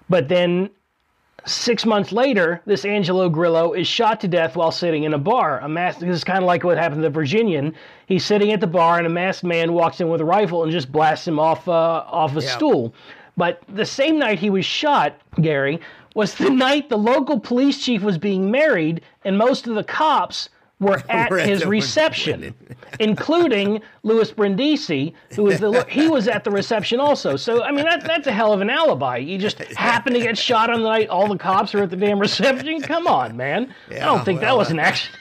but 0.10 0.28
then, 0.28 0.70
six 1.48 1.86
months 1.86 2.12
later, 2.12 2.62
this 2.66 2.86
Angelo 2.86 3.30
Grillo 3.30 3.74
is 3.74 3.88
shot 3.88 4.20
to 4.22 4.28
death 4.28 4.56
while 4.56 4.72
sitting 4.72 5.04
in 5.04 5.14
a 5.14 5.18
bar. 5.18 5.60
A 5.62 5.68
masked. 5.70 6.02
This 6.02 6.16
is 6.16 6.24
kind 6.24 6.40
of 6.40 6.46
like 6.46 6.64
what 6.64 6.78
happened 6.78 7.00
to 7.02 7.08
the 7.08 7.10
Virginian. 7.10 7.74
He's 8.06 8.26
sitting 8.26 8.52
at 8.52 8.60
the 8.60 8.68
bar, 8.68 8.98
and 8.98 9.08
a 9.08 9.10
masked 9.10 9.44
man 9.44 9.74
walks 9.74 10.00
in 10.00 10.10
with 10.10 10.22
a 10.22 10.26
rifle 10.26 10.64
and 10.64 10.72
just 10.72 10.92
blasts 10.92 11.28
him 11.28 11.40
off 11.40 11.68
uh, 11.68 12.04
off 12.08 12.36
a 12.36 12.42
Yeah. 12.42 12.50
stool. 12.50 12.94
But 13.36 13.62
the 13.70 13.86
same 13.86 14.20
night 14.20 14.40
he 14.40 14.50
was 14.50 14.66
shot, 14.66 15.16
Gary, 15.42 15.80
was 16.16 16.36
the 16.36 16.50
night 16.68 16.90
the 16.90 16.98
local 16.98 17.40
police 17.40 17.84
chief 17.84 18.02
was 18.04 18.18
being 18.18 18.52
married, 18.52 19.02
and 19.24 19.38
most 19.38 19.68
of 19.68 19.76
the 19.76 19.84
cops 19.84 20.50
were 20.80 21.02
at 21.10 21.32
Were 21.32 21.40
at 21.40 21.48
his 21.48 21.62
the 21.62 21.68
reception, 21.68 22.54
including 23.00 23.82
Louis 24.04 24.32
Brindisi, 24.32 25.14
who 25.36 25.44
was 25.44 25.60
the 25.60 25.86
he 25.90 26.08
was 26.08 26.28
at 26.28 26.44
the 26.44 26.52
reception 26.52 27.00
also. 27.00 27.36
So 27.36 27.64
I 27.64 27.72
mean 27.72 27.86
that 27.86 28.04
that's 28.04 28.28
a 28.28 28.32
hell 28.32 28.54
of 28.54 28.62
an 28.62 28.70
alibi. 28.70 29.18
You 29.18 29.38
just 29.38 29.58
happen 29.76 30.14
to 30.14 30.20
get 30.20 30.38
shot 30.38 30.70
on 30.70 30.82
the 30.82 30.90
night 30.90 31.10
all 31.10 31.28
the 31.28 31.38
cops 31.38 31.74
are 31.76 31.84
at 31.84 31.90
the 31.90 31.96
damn 31.96 32.20
reception. 32.20 32.82
Come 32.82 33.08
on, 33.08 33.36
man. 33.38 33.74
I 33.92 33.96
don't 34.00 34.24
think 34.24 34.42
that 34.42 34.56
was 34.56 34.70
an 34.72 34.80
action. 34.80 35.14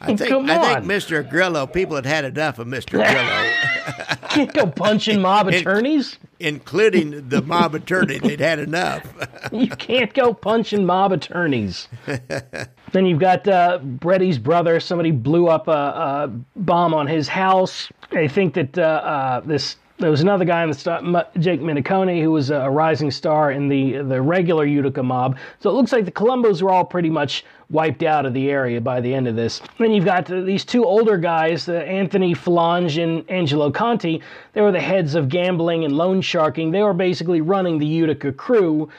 I 0.00 0.14
think 0.14 0.28
Come 0.30 0.50
I 0.50 0.74
think. 0.74 0.84
Mr. 0.86 1.28
Grillo, 1.28 1.66
people 1.66 1.96
had 1.96 2.06
had 2.06 2.24
enough 2.24 2.58
of 2.58 2.66
Mr. 2.66 2.90
Grillo, 2.90 4.28
Can't 4.28 4.52
go 4.52 4.66
punching 4.66 5.22
mob 5.22 5.48
attorneys. 5.48 6.18
including 6.38 7.28
the 7.30 7.40
mob 7.40 7.74
attorney. 7.74 8.18
They'd 8.18 8.40
had 8.40 8.58
enough. 8.58 9.02
You 9.52 9.68
can't 9.68 10.12
go 10.12 10.34
punching 10.34 10.84
mob 10.84 11.12
attorneys. 11.12 11.86
then 12.92 13.06
you've 13.06 13.20
got 13.20 13.46
uh, 13.46 13.78
Bretti's 13.80 14.38
brother. 14.38 14.80
Somebody 14.80 15.12
blew 15.12 15.46
up 15.46 15.68
a, 15.68 15.70
a 15.70 16.32
bomb 16.56 16.92
on 16.94 17.06
his 17.06 17.28
house. 17.28 17.88
I 18.10 18.26
think 18.26 18.54
that 18.54 18.76
uh, 18.76 18.82
uh, 18.82 19.40
this 19.40 19.76
there 19.98 20.10
was 20.10 20.20
another 20.20 20.44
guy 20.44 20.62
in 20.62 20.68
the 20.68 20.74
star, 20.74 21.00
Jake 21.38 21.60
Minicone, 21.60 22.20
who 22.20 22.30
was 22.30 22.50
a 22.50 22.68
rising 22.68 23.10
star 23.10 23.50
in 23.50 23.68
the 23.68 23.98
the 24.02 24.20
regular 24.20 24.66
Utica 24.66 25.02
mob. 25.02 25.38
So 25.60 25.70
it 25.70 25.72
looks 25.72 25.92
like 25.92 26.04
the 26.04 26.12
Colombos 26.12 26.60
were 26.60 26.70
all 26.70 26.84
pretty 26.84 27.08
much 27.08 27.44
wiped 27.70 28.02
out 28.02 28.26
of 28.26 28.34
the 28.34 28.50
area 28.50 28.80
by 28.80 29.00
the 29.00 29.12
end 29.12 29.26
of 29.26 29.36
this. 29.36 29.60
Then 29.78 29.92
you've 29.92 30.04
got 30.04 30.26
these 30.26 30.64
two 30.64 30.84
older 30.84 31.16
guys, 31.16 31.68
uh, 31.68 31.72
Anthony 31.72 32.34
Falange 32.34 33.02
and 33.02 33.28
Angelo 33.30 33.70
Conti. 33.70 34.22
They 34.52 34.60
were 34.60 34.72
the 34.72 34.80
heads 34.80 35.14
of 35.14 35.28
gambling 35.28 35.84
and 35.84 35.96
loan 35.96 36.20
sharking. 36.20 36.70
They 36.70 36.82
were 36.82 36.94
basically 36.94 37.40
running 37.40 37.78
the 37.78 37.86
Utica 37.86 38.32
crew, 38.32 38.90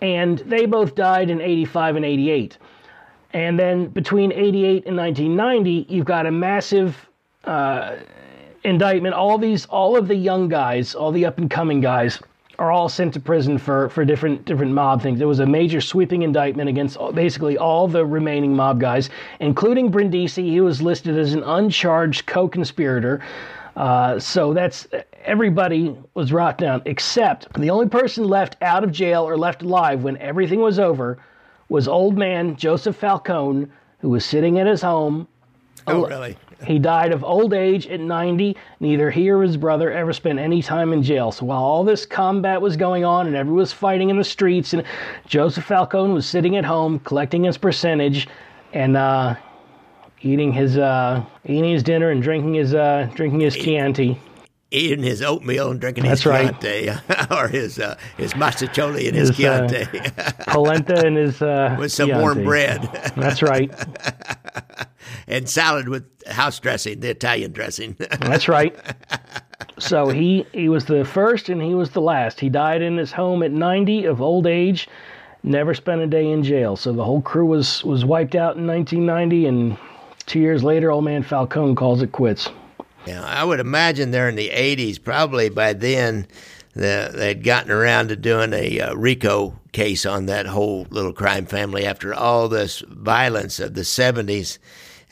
and 0.00 0.38
they 0.38 0.66
both 0.66 0.94
died 0.94 1.30
in 1.30 1.40
85 1.40 1.96
and 1.96 2.04
88. 2.04 2.58
And 3.32 3.58
then 3.58 3.88
between 3.88 4.32
88 4.32 4.86
and 4.86 4.96
1990, 4.96 5.86
you've 5.88 6.06
got 6.06 6.24
a 6.24 6.30
massive 6.30 7.08
uh, 7.44 7.96
indictment. 8.66 9.14
All 9.14 9.38
these, 9.38 9.64
all 9.66 9.96
of 9.96 10.08
the 10.08 10.14
young 10.14 10.48
guys, 10.48 10.94
all 10.94 11.12
the 11.12 11.24
up 11.24 11.38
and 11.38 11.48
coming 11.48 11.80
guys, 11.80 12.20
are 12.58 12.72
all 12.72 12.88
sent 12.88 13.12
to 13.14 13.20
prison 13.20 13.58
for, 13.58 13.88
for 13.90 14.04
different 14.04 14.44
different 14.44 14.72
mob 14.72 15.02
things. 15.02 15.18
There 15.18 15.28
was 15.28 15.40
a 15.40 15.46
major 15.46 15.80
sweeping 15.80 16.22
indictment 16.22 16.68
against 16.68 16.98
basically 17.14 17.58
all 17.58 17.86
the 17.86 18.04
remaining 18.04 18.54
mob 18.54 18.80
guys, 18.80 19.10
including 19.40 19.90
Brindisi. 19.90 20.50
He 20.50 20.60
was 20.60 20.80
listed 20.80 21.18
as 21.18 21.34
an 21.34 21.42
uncharged 21.42 22.26
co-conspirator. 22.26 23.22
Uh, 23.76 24.18
so 24.18 24.54
that's 24.54 24.88
everybody 25.24 25.94
was 26.14 26.30
brought 26.30 26.56
down, 26.56 26.80
except 26.86 27.52
the 27.60 27.68
only 27.68 27.88
person 27.88 28.24
left 28.24 28.56
out 28.62 28.82
of 28.82 28.90
jail 28.90 29.22
or 29.22 29.36
left 29.36 29.62
alive 29.62 30.02
when 30.02 30.16
everything 30.16 30.60
was 30.60 30.78
over 30.78 31.18
was 31.68 31.86
old 31.86 32.16
man 32.16 32.56
Joseph 32.56 32.96
Falcone, 32.96 33.66
who 33.98 34.08
was 34.08 34.24
sitting 34.24 34.58
at 34.58 34.66
his 34.66 34.80
home. 34.80 35.28
Oh, 35.86 36.06
really? 36.06 36.36
He 36.66 36.78
died 36.78 37.12
of 37.12 37.22
old 37.22 37.52
age 37.52 37.86
at 37.86 38.00
90. 38.00 38.56
Neither 38.80 39.10
he 39.10 39.30
or 39.30 39.42
his 39.42 39.56
brother 39.56 39.92
ever 39.92 40.12
spent 40.12 40.38
any 40.38 40.62
time 40.62 40.92
in 40.92 41.02
jail. 41.02 41.30
So 41.30 41.46
while 41.46 41.62
all 41.62 41.84
this 41.84 42.06
combat 42.06 42.60
was 42.60 42.76
going 42.76 43.04
on 43.04 43.26
and 43.26 43.36
everyone 43.36 43.58
was 43.58 43.72
fighting 43.72 44.10
in 44.10 44.16
the 44.16 44.24
streets, 44.24 44.72
and 44.72 44.82
Joseph 45.26 45.64
Falcone 45.64 46.14
was 46.14 46.26
sitting 46.26 46.56
at 46.56 46.64
home 46.64 46.98
collecting 47.00 47.44
his 47.44 47.58
percentage 47.58 48.26
and 48.72 48.96
uh, 48.96 49.36
eating 50.22 50.52
his 50.52 50.78
uh, 50.78 51.24
eating 51.44 51.72
his 51.72 51.82
dinner 51.82 52.10
and 52.10 52.22
drinking 52.22 52.54
his 52.54 52.74
uh, 52.74 53.08
drinking 53.14 53.40
his 53.40 53.54
Chianti 53.54 54.18
eating 54.70 55.04
his 55.04 55.22
oatmeal 55.22 55.70
and 55.70 55.80
drinking 55.80 56.04
That's 56.04 56.22
his 56.22 56.26
right. 56.26 56.60
Chianti 56.60 56.90
or 57.30 57.48
his 57.48 57.78
uh, 57.78 57.96
his 58.16 58.32
mostaccioli 58.34 59.08
and 59.08 59.16
his, 59.16 59.36
His, 59.36 59.44
uh, 59.44 59.68
Chianti 59.68 60.10
polenta 60.48 61.06
and 61.06 61.16
his 61.16 61.40
uh, 61.40 61.76
with 61.78 61.92
some 61.92 62.10
warm 62.10 62.44
bread 62.44 62.82
That's 63.16 63.42
right. 63.42 63.72
and 65.26 65.48
salad 65.48 65.88
with 65.88 66.04
house 66.26 66.58
dressing, 66.58 67.00
the 67.00 67.10
Italian 67.10 67.52
dressing. 67.52 67.96
That's 68.20 68.48
right. 68.48 68.76
So 69.78 70.08
he 70.08 70.46
he 70.52 70.68
was 70.68 70.86
the 70.86 71.04
first 71.04 71.48
and 71.48 71.60
he 71.60 71.74
was 71.74 71.90
the 71.90 72.00
last. 72.00 72.40
He 72.40 72.48
died 72.48 72.82
in 72.82 72.96
his 72.96 73.12
home 73.12 73.42
at 73.42 73.50
90 73.50 74.04
of 74.06 74.20
old 74.22 74.46
age. 74.46 74.88
Never 75.42 75.74
spent 75.74 76.00
a 76.00 76.06
day 76.06 76.28
in 76.30 76.42
jail. 76.42 76.76
So 76.76 76.92
the 76.92 77.04
whole 77.04 77.22
crew 77.22 77.46
was 77.46 77.84
was 77.84 78.04
wiped 78.04 78.34
out 78.34 78.56
in 78.56 78.66
1990, 78.66 79.46
and 79.46 79.78
two 80.26 80.40
years 80.40 80.64
later, 80.64 80.90
old 80.90 81.04
man 81.04 81.22
Falcone 81.22 81.74
calls 81.74 82.02
it 82.02 82.12
quits. 82.12 82.48
Yeah, 83.06 83.22
I 83.24 83.44
would 83.44 83.60
imagine 83.60 84.10
they're 84.10 84.28
in 84.28 84.34
the 84.34 84.50
80s. 84.50 85.00
Probably 85.00 85.48
by 85.48 85.72
then, 85.74 86.26
the, 86.74 87.12
they'd 87.14 87.44
gotten 87.44 87.70
around 87.70 88.08
to 88.08 88.16
doing 88.16 88.52
a 88.52 88.80
uh, 88.80 88.94
RICO 88.94 89.56
case 89.70 90.04
on 90.04 90.26
that 90.26 90.46
whole 90.46 90.86
little 90.90 91.12
crime 91.12 91.46
family 91.46 91.86
after 91.86 92.12
all 92.12 92.48
this 92.48 92.80
violence 92.88 93.60
of 93.60 93.74
the 93.74 93.82
70s. 93.82 94.58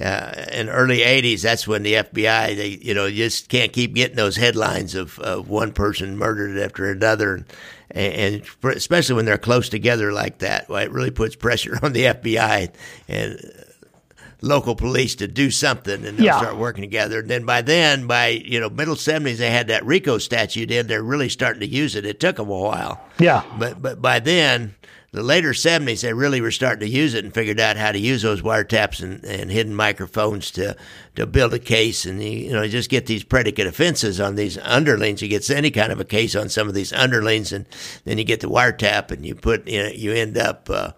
Uh, 0.00 0.44
in 0.50 0.68
early 0.68 0.98
80s, 0.98 1.42
that's 1.42 1.68
when 1.68 1.84
the 1.84 1.94
FBI, 1.94 2.56
they, 2.56 2.78
you 2.82 2.94
know, 2.94 3.08
just 3.08 3.48
can't 3.48 3.72
keep 3.72 3.94
getting 3.94 4.16
those 4.16 4.34
headlines 4.36 4.96
of, 4.96 5.18
of 5.20 5.48
one 5.48 5.70
person 5.72 6.18
murdered 6.18 6.58
after 6.58 6.90
another. 6.90 7.46
And, 7.92 8.42
and 8.64 8.74
especially 8.74 9.14
when 9.14 9.24
they're 9.24 9.38
close 9.38 9.68
together 9.68 10.12
like 10.12 10.38
that, 10.38 10.68
well, 10.68 10.82
it 10.82 10.90
really 10.90 11.12
puts 11.12 11.36
pressure 11.36 11.78
on 11.82 11.92
the 11.92 12.06
FBI 12.06 12.72
and 13.06 13.38
local 14.40 14.74
police 14.74 15.14
to 15.14 15.28
do 15.28 15.50
something 15.50 16.04
and 16.04 16.18
they'll 16.18 16.26
Yeah. 16.26 16.38
start 16.38 16.56
working 16.56 16.82
together. 16.82 17.20
And 17.20 17.30
then 17.30 17.46
by 17.46 17.62
then, 17.62 18.06
by 18.08 18.28
you 18.28 18.58
know 18.60 18.68
middle 18.68 18.96
seventies, 18.96 19.38
they 19.38 19.50
had 19.50 19.68
that 19.68 19.86
RICO 19.86 20.18
statute 20.18 20.70
in. 20.70 20.86
They're 20.86 21.02
really 21.02 21.28
starting 21.28 21.60
to 21.60 21.66
use 21.68 21.94
it. 21.94 22.04
It 22.04 22.20
took 22.20 22.36
them 22.36 22.50
a 22.50 22.58
while, 22.58 23.00
Yeah. 23.18 23.42
but 23.58 23.80
but 23.80 24.02
by 24.02 24.18
then, 24.18 24.74
the 25.14 25.22
later 25.22 25.54
seventies, 25.54 26.00
they 26.00 26.12
really 26.12 26.40
were 26.40 26.50
starting 26.50 26.80
to 26.80 26.92
use 26.92 27.14
it 27.14 27.24
and 27.24 27.32
figured 27.32 27.60
out 27.60 27.76
how 27.76 27.92
to 27.92 27.98
use 27.98 28.22
those 28.22 28.42
wiretaps 28.42 29.00
and, 29.00 29.24
and 29.24 29.48
hidden 29.48 29.72
microphones 29.72 30.50
to 30.50 30.76
to 31.14 31.24
build 31.24 31.54
a 31.54 31.60
case 31.60 32.04
and 32.04 32.20
you 32.20 32.50
know 32.50 32.66
just 32.66 32.90
get 32.90 33.06
these 33.06 33.22
predicate 33.22 33.68
offenses 33.68 34.20
on 34.20 34.34
these 34.34 34.58
underlings. 34.58 35.22
You 35.22 35.28
get 35.28 35.48
any 35.50 35.70
kind 35.70 35.92
of 35.92 36.00
a 36.00 36.04
case 36.04 36.34
on 36.34 36.48
some 36.48 36.66
of 36.66 36.74
these 36.74 36.92
underlings, 36.92 37.52
and 37.52 37.64
then 38.04 38.18
you 38.18 38.24
get 38.24 38.40
the 38.40 38.48
wiretap 38.48 39.12
and 39.12 39.24
you 39.24 39.36
put 39.36 39.68
you 39.68 39.84
know 39.84 39.88
you 39.88 40.12
end 40.12 40.36
up. 40.36 40.68
Uh, 40.68 40.92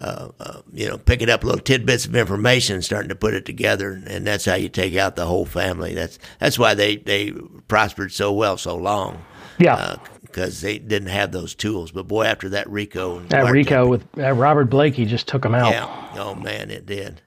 uh, 0.00 0.28
uh, 0.38 0.60
you 0.72 0.88
know, 0.88 0.96
picking 0.96 1.28
up 1.28 1.42
little 1.42 1.60
tidbits 1.60 2.06
of 2.06 2.14
information, 2.14 2.80
starting 2.80 3.08
to 3.08 3.16
put 3.16 3.34
it 3.34 3.44
together, 3.44 3.90
and, 3.90 4.06
and 4.06 4.24
that's 4.24 4.44
how 4.44 4.54
you 4.54 4.68
take 4.68 4.94
out 4.94 5.16
the 5.16 5.26
whole 5.26 5.44
family. 5.44 5.92
That's 5.92 6.20
that's 6.38 6.56
why 6.56 6.74
they 6.74 6.98
they 6.98 7.32
prospered 7.66 8.12
so 8.12 8.32
well 8.32 8.56
so 8.56 8.76
long. 8.76 9.24
Yeah. 9.58 9.96
because 10.22 10.60
they 10.60 10.78
didn't 10.78 11.08
have 11.08 11.32
those 11.32 11.54
tools. 11.54 11.90
But 11.90 12.08
boy, 12.08 12.24
after 12.24 12.48
that 12.50 12.68
Rico, 12.70 13.18
and 13.18 13.28
That 13.30 13.50
Rico 13.50 13.86
with 13.88 14.04
uh, 14.18 14.32
Robert 14.32 14.66
Blakey 14.66 15.04
just 15.04 15.26
took 15.26 15.44
him 15.44 15.54
out. 15.54 15.72
yeah, 15.72 15.86
oh 16.18 16.34
man, 16.34 16.70
it 16.70 16.86
did. 16.86 17.20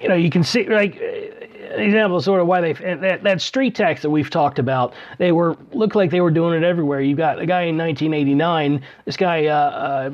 you 0.00 0.08
know, 0.08 0.14
you 0.14 0.30
can 0.30 0.44
see 0.44 0.68
like 0.68 0.96
uh, 0.96 1.74
an 1.74 1.80
example 1.80 2.16
of 2.18 2.24
sort 2.24 2.40
of 2.40 2.46
why 2.46 2.60
they 2.60 2.72
that 2.72 3.22
that 3.22 3.40
street 3.40 3.74
tax 3.74 4.02
that 4.02 4.10
we've 4.10 4.30
talked 4.30 4.58
about. 4.58 4.94
They 5.18 5.32
were 5.32 5.56
looked 5.72 5.94
like 5.96 6.10
they 6.10 6.20
were 6.20 6.30
doing 6.30 6.60
it 6.60 6.64
everywhere. 6.66 7.00
You 7.00 7.16
got 7.16 7.38
a 7.40 7.46
guy 7.46 7.62
in 7.62 7.76
1989. 7.76 8.82
This 9.04 9.16
guy 9.16 9.46
uh, 9.46 9.54
uh, 9.54 10.10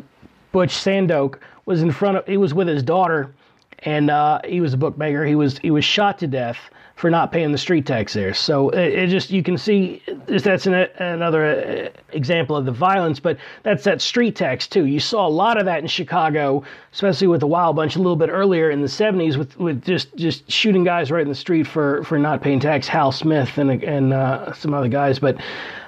Butch 0.53 0.75
Sandoke 0.75 1.38
was 1.66 1.83
in 1.83 1.92
front 1.92 2.18
of. 2.18 2.27
He 2.27 2.37
was 2.37 2.55
with 2.55 2.68
his 2.68 2.83
daughter, 2.83 3.33
and 3.81 4.11
uh, 4.11 4.40
he 4.44 4.61
was 4.61 4.75
a 4.75 4.77
bookmaker. 4.77 5.25
He 5.25 5.35
was 5.35 5.59
he 5.59 5.70
was 5.70 5.85
shot 5.85 6.18
to 6.20 6.27
death 6.27 6.59
for 6.96 7.11
not 7.11 7.33
paying 7.33 7.50
the 7.50 7.59
street 7.59 7.87
tax 7.87 8.12
there. 8.12 8.33
So 8.33 8.68
it, 8.70 8.94
it 8.94 9.07
just 9.09 9.30
you 9.30 9.42
can 9.42 9.59
see 9.59 10.00
that's 10.26 10.66
an, 10.66 10.74
another 10.74 11.44
uh, 11.44 12.00
example 12.12 12.57
of 12.57 12.66
the 12.66 12.72
violence, 12.72 13.18
but 13.18 13.37
that's 13.62 13.85
that 13.85 14.00
street 14.00 14.37
tax 14.37 14.66
too. 14.66 14.87
You 14.87 15.00
saw 15.00 15.26
a 15.26 15.28
lot 15.28 15.59
of 15.59 15.64
that 15.66 15.80
in 15.80 15.88
Chicago, 15.88 16.62
especially 16.92 17.26
with 17.26 17.40
the 17.40 17.46
Wild 17.46 17.76
Bunch 17.76 17.96
a 17.96 17.98
little 17.98 18.16
bit 18.16 18.30
earlier 18.30 18.70
in 18.70 18.80
the 18.80 18.87
70s 18.87 19.37
with, 19.37 19.59
with 19.59 19.85
just 19.85 20.14
just 20.16 20.50
shooting 20.50 20.85
guys 20.85 21.11
right 21.11 21.22
in 21.22 21.28
the 21.28 21.35
street 21.35 21.66
for, 21.66 22.04
for 22.04 22.18
not 22.18 22.42
paying 22.42 22.61
tax. 22.61 22.87
Hal 22.87 23.11
Smith 23.12 23.59
and 23.59 23.83
and 23.83 24.12
uh, 24.12 24.52
some 24.52 24.74
other 24.74 24.88
guys, 24.88 25.18
but. 25.18 25.37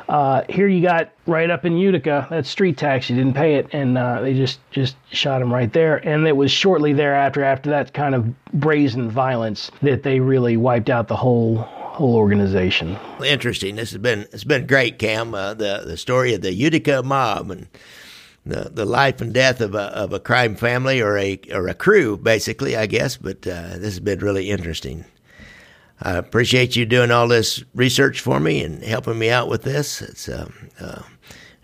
Uh, 0.08 0.42
here 0.48 0.68
you 0.68 0.82
got 0.82 1.10
right 1.26 1.50
up 1.50 1.64
in 1.64 1.76
Utica 1.76 2.28
that 2.30 2.46
street 2.46 2.76
tax 2.78 3.10
you 3.10 3.16
didn't 3.16 3.34
pay 3.34 3.56
it 3.56 3.66
and 3.72 3.98
uh, 3.98 4.20
they 4.20 4.34
just 4.34 4.60
just 4.70 4.94
shot 5.10 5.42
him 5.42 5.52
right 5.52 5.72
there 5.72 5.96
and 5.96 6.26
it 6.28 6.36
was 6.36 6.52
shortly 6.52 6.92
thereafter 6.92 7.42
after 7.42 7.70
that 7.70 7.92
kind 7.92 8.14
of 8.14 8.52
brazen 8.52 9.10
violence 9.10 9.72
that 9.82 10.04
they 10.04 10.20
really 10.20 10.56
wiped 10.56 10.90
out 10.90 11.08
the 11.08 11.16
whole 11.16 11.66
whole 11.96 12.14
organization. 12.14 12.96
Interesting. 13.24 13.76
This 13.76 13.90
has 13.90 13.98
been 13.98 14.26
it's 14.32 14.44
been 14.44 14.66
great, 14.66 14.98
Cam. 14.98 15.34
Uh, 15.34 15.54
the 15.54 15.82
the 15.84 15.96
story 15.96 16.34
of 16.34 16.42
the 16.42 16.52
Utica 16.52 17.02
mob 17.02 17.50
and 17.50 17.66
the 18.44 18.70
the 18.72 18.84
life 18.84 19.20
and 19.20 19.32
death 19.32 19.60
of 19.60 19.74
a 19.74 19.84
of 19.96 20.12
a 20.12 20.20
crime 20.20 20.54
family 20.56 21.00
or 21.00 21.16
a 21.16 21.40
or 21.52 21.66
a 21.68 21.74
crew, 21.74 22.16
basically, 22.16 22.76
I 22.76 22.86
guess. 22.86 23.16
But 23.16 23.46
uh, 23.46 23.78
this 23.78 23.94
has 23.94 24.00
been 24.00 24.20
really 24.20 24.50
interesting. 24.50 25.04
I 26.00 26.12
appreciate 26.12 26.76
you 26.76 26.84
doing 26.84 27.10
all 27.10 27.28
this 27.28 27.64
research 27.74 28.20
for 28.20 28.38
me 28.38 28.62
and 28.62 28.82
helping 28.82 29.18
me 29.18 29.30
out 29.30 29.48
with 29.48 29.62
this. 29.62 30.02
It's 30.02 30.28
uh, 30.28 30.48
uh, 30.78 31.02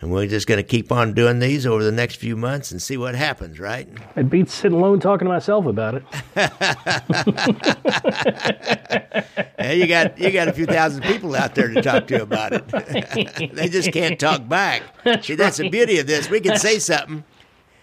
and 0.00 0.10
we're 0.10 0.26
just 0.26 0.48
going 0.48 0.58
to 0.58 0.64
keep 0.64 0.90
on 0.90 1.12
doing 1.12 1.38
these 1.38 1.64
over 1.64 1.84
the 1.84 1.92
next 1.92 2.16
few 2.16 2.36
months 2.36 2.72
and 2.72 2.82
see 2.82 2.96
what 2.96 3.14
happens, 3.14 3.60
right? 3.60 3.88
It 4.16 4.28
beats 4.28 4.52
sitting 4.52 4.76
alone 4.76 4.98
talking 4.98 5.26
to 5.26 5.32
myself 5.32 5.66
about 5.66 5.94
it. 5.94 6.04
And 9.62 9.78
you 9.78 9.86
got 9.86 10.18
you 10.18 10.30
got 10.30 10.48
a 10.48 10.52
few 10.52 10.66
thousand 10.66 11.02
people 11.02 11.36
out 11.36 11.54
there 11.54 11.68
to 11.68 11.82
talk 11.82 12.08
to 12.08 12.22
about 12.22 12.52
it. 12.52 12.66
they 13.54 13.68
just 13.68 13.92
can't 13.92 14.18
talk 14.18 14.48
back. 14.48 14.82
See, 15.22 15.36
that's 15.36 15.58
the 15.58 15.68
beauty 15.68 15.98
of 15.98 16.06
this. 16.06 16.28
We 16.28 16.40
can 16.40 16.58
say 16.58 16.80
something, 16.80 17.24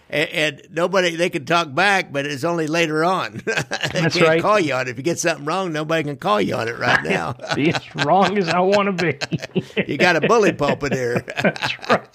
and, 0.09 0.29
and 0.29 0.61
nobody 0.71 1.15
they 1.15 1.29
can 1.29 1.45
talk 1.45 1.73
back, 1.73 2.11
but 2.11 2.25
it's 2.25 2.43
only 2.43 2.67
later 2.67 3.05
on. 3.05 3.33
they 3.45 3.53
That's 3.53 4.15
can't 4.15 4.27
right. 4.27 4.41
call 4.41 4.59
you 4.59 4.73
on 4.73 4.87
it. 4.87 4.89
If 4.89 4.97
you 4.97 5.03
get 5.03 5.19
something 5.19 5.45
wrong, 5.45 5.71
nobody 5.71 6.03
can 6.03 6.17
call 6.17 6.41
you 6.41 6.55
on 6.55 6.67
it 6.67 6.77
right 6.79 7.03
now. 7.03 7.35
Be 7.55 7.73
as 7.73 7.95
wrong 7.95 8.37
as 8.37 8.49
I 8.49 8.59
want 8.59 8.97
to 8.97 9.05
be. 9.05 9.17
you 9.87 9.97
got 9.97 10.15
a 10.15 10.21
bully 10.21 10.53
pulpit 10.53 10.93
here. 10.93 11.23
That's 11.41 11.89
right. 11.89 12.07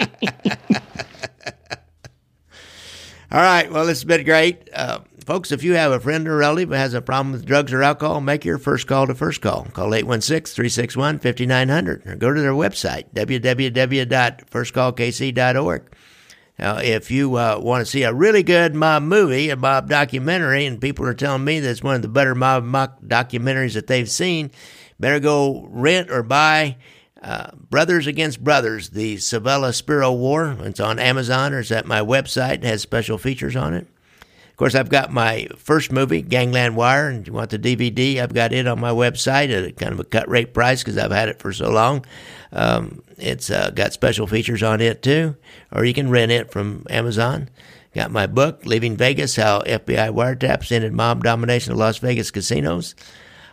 All 3.30 3.40
right. 3.40 3.70
Well, 3.70 3.86
this 3.86 3.98
has 3.98 4.04
been 4.04 4.24
great. 4.24 4.68
Uh, 4.72 5.00
folks, 5.24 5.50
if 5.50 5.64
you 5.64 5.74
have 5.74 5.90
a 5.92 5.98
friend 5.98 6.28
or 6.28 6.36
relative 6.36 6.68
who 6.68 6.74
has 6.74 6.94
a 6.94 7.02
problem 7.02 7.32
with 7.32 7.44
drugs 7.44 7.72
or 7.72 7.82
alcohol, 7.82 8.20
make 8.20 8.44
your 8.44 8.58
first 8.58 8.86
call 8.86 9.08
to 9.08 9.14
First 9.14 9.40
Call. 9.40 9.64
Call 9.72 9.90
816-361-5900 9.90 12.06
or 12.06 12.14
go 12.16 12.32
to 12.32 12.40
their 12.40 12.52
website, 12.52 13.06
www.firstcallkc.org. 13.14 15.90
Now, 16.58 16.78
if 16.78 17.10
you 17.10 17.34
uh, 17.36 17.58
want 17.60 17.84
to 17.84 17.90
see 17.90 18.04
a 18.04 18.14
really 18.14 18.42
good 18.42 18.74
mob 18.74 19.02
movie, 19.02 19.50
a 19.50 19.56
mob 19.56 19.88
documentary, 19.88 20.66
and 20.66 20.80
people 20.80 21.06
are 21.06 21.14
telling 21.14 21.44
me 21.44 21.58
that 21.60 21.68
it's 21.68 21.82
one 21.82 21.96
of 21.96 22.02
the 22.02 22.08
better 22.08 22.34
mob 22.34 22.64
documentaries 22.64 23.74
that 23.74 23.88
they've 23.88 24.08
seen, 24.08 24.50
better 25.00 25.18
go 25.18 25.66
rent 25.70 26.10
or 26.10 26.22
buy 26.22 26.76
uh, 27.22 27.50
Brothers 27.70 28.06
Against 28.06 28.44
Brothers, 28.44 28.90
the 28.90 29.16
Civella 29.16 29.74
Spero 29.74 30.12
War. 30.12 30.56
It's 30.60 30.78
on 30.78 30.98
Amazon 30.98 31.54
or 31.54 31.60
it's 31.60 31.72
at 31.72 31.86
my 31.86 32.00
website. 32.00 32.56
It 32.56 32.64
has 32.64 32.82
special 32.82 33.18
features 33.18 33.56
on 33.56 33.74
it. 33.74 33.88
Of 34.54 34.58
course, 34.58 34.76
I've 34.76 34.88
got 34.88 35.12
my 35.12 35.48
first 35.58 35.90
movie, 35.90 36.22
Gangland 36.22 36.76
Wire, 36.76 37.08
and 37.08 37.26
you 37.26 37.32
want 37.32 37.50
the 37.50 37.58
DVD, 37.58 38.18
I've 38.18 38.32
got 38.32 38.52
it 38.52 38.68
on 38.68 38.78
my 38.78 38.92
website 38.92 39.50
at 39.50 39.64
a 39.64 39.72
kind 39.72 39.92
of 39.92 39.98
a 39.98 40.04
cut 40.04 40.28
rate 40.28 40.54
price 40.54 40.80
because 40.80 40.96
I've 40.96 41.10
had 41.10 41.28
it 41.28 41.40
for 41.40 41.52
so 41.52 41.72
long. 41.72 42.06
Um, 42.52 43.02
it's 43.18 43.50
uh, 43.50 43.72
got 43.74 43.92
special 43.92 44.28
features 44.28 44.62
on 44.62 44.80
it 44.80 45.02
too, 45.02 45.34
or 45.72 45.84
you 45.84 45.92
can 45.92 46.08
rent 46.08 46.30
it 46.30 46.52
from 46.52 46.86
Amazon. 46.88 47.50
Got 47.96 48.12
my 48.12 48.28
book, 48.28 48.64
Leaving 48.64 48.96
Vegas 48.96 49.34
How 49.34 49.62
FBI 49.62 50.14
Wiretaps 50.14 50.70
Ended 50.70 50.92
Mob 50.92 51.24
Domination 51.24 51.72
of 51.72 51.78
Las 51.78 51.98
Vegas 51.98 52.30
Casinos. 52.30 52.94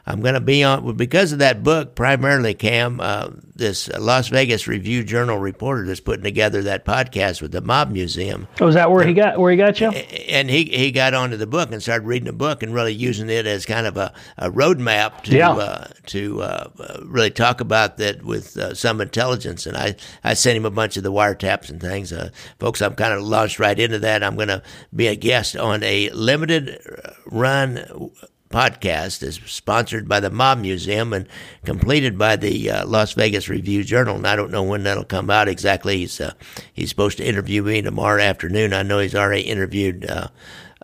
I'm 0.05 0.21
going 0.21 0.33
to 0.33 0.41
be 0.41 0.63
on 0.63 0.95
because 0.95 1.31
of 1.31 1.39
that 1.39 1.63
book 1.63 1.95
primarily, 1.95 2.53
Cam. 2.53 2.99
Uh, 2.99 3.29
this 3.61 3.87
Las 3.89 4.27
Vegas 4.29 4.67
Review 4.67 5.03
Journal 5.03 5.37
reporter 5.37 5.85
that's 5.85 5.99
putting 5.99 6.23
together 6.23 6.63
that 6.63 6.83
podcast 6.83 7.41
with 7.41 7.51
the 7.51 7.61
Mob 7.61 7.91
Museum. 7.91 8.47
Oh, 8.59 8.67
is 8.67 8.75
that 8.75 8.91
where 8.91 9.05
he 9.05 9.13
got 9.13 9.39
where 9.39 9.51
he 9.51 9.57
got 9.57 9.79
you? 9.79 9.89
And 9.89 10.49
he 10.49 10.65
he 10.65 10.91
got 10.91 11.13
onto 11.13 11.37
the 11.37 11.47
book 11.47 11.71
and 11.71 11.81
started 11.81 12.07
reading 12.07 12.25
the 12.25 12.33
book 12.33 12.63
and 12.63 12.73
really 12.73 12.93
using 12.93 13.29
it 13.29 13.45
as 13.45 13.65
kind 13.65 13.85
of 13.85 13.97
a, 13.97 14.13
a 14.37 14.49
roadmap 14.49 15.21
to 15.23 15.37
yeah. 15.37 15.51
uh, 15.51 15.87
to 16.07 16.41
uh, 16.41 16.69
really 17.03 17.29
talk 17.31 17.61
about 17.61 17.97
that 17.97 18.23
with 18.23 18.57
uh, 18.57 18.73
some 18.73 18.99
intelligence. 18.99 19.65
And 19.65 19.77
I 19.77 19.95
I 20.23 20.33
sent 20.33 20.57
him 20.57 20.65
a 20.65 20.71
bunch 20.71 20.97
of 20.97 21.03
the 21.03 21.11
wiretaps 21.11 21.69
and 21.69 21.79
things, 21.79 22.11
uh, 22.11 22.31
folks. 22.59 22.81
I'm 22.81 22.95
kind 22.95 23.13
of 23.13 23.21
launched 23.21 23.59
right 23.59 23.79
into 23.79 23.99
that. 23.99 24.23
I'm 24.23 24.35
going 24.35 24.47
to 24.47 24.63
be 24.95 25.07
a 25.07 25.15
guest 25.15 25.55
on 25.55 25.83
a 25.83 26.09
limited 26.09 26.79
run 27.25 28.11
podcast 28.51 29.23
is 29.23 29.39
sponsored 29.45 30.07
by 30.07 30.19
the 30.19 30.29
Mob 30.29 30.59
Museum 30.59 31.13
and 31.13 31.27
completed 31.65 32.17
by 32.17 32.35
the 32.35 32.69
uh, 32.69 32.85
Las 32.85 33.13
Vegas 33.13 33.49
Review 33.49 33.83
Journal. 33.83 34.17
And 34.17 34.27
I 34.27 34.35
don't 34.35 34.51
know 34.51 34.63
when 34.63 34.83
that'll 34.83 35.03
come 35.05 35.29
out 35.29 35.47
exactly. 35.47 35.97
He's 35.97 36.19
uh, 36.19 36.33
he's 36.73 36.89
supposed 36.89 37.17
to 37.17 37.27
interview 37.27 37.63
me 37.63 37.81
tomorrow 37.81 38.21
afternoon. 38.21 38.73
I 38.73 38.83
know 38.83 38.99
he's 38.99 39.15
already 39.15 39.43
interviewed 39.43 40.09
uh, 40.09 40.27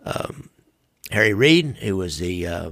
um, 0.04 0.50
Harry 1.10 1.34
Reid, 1.34 1.76
who 1.76 1.96
was 1.96 2.18
the 2.18 2.46
uh, 2.46 2.70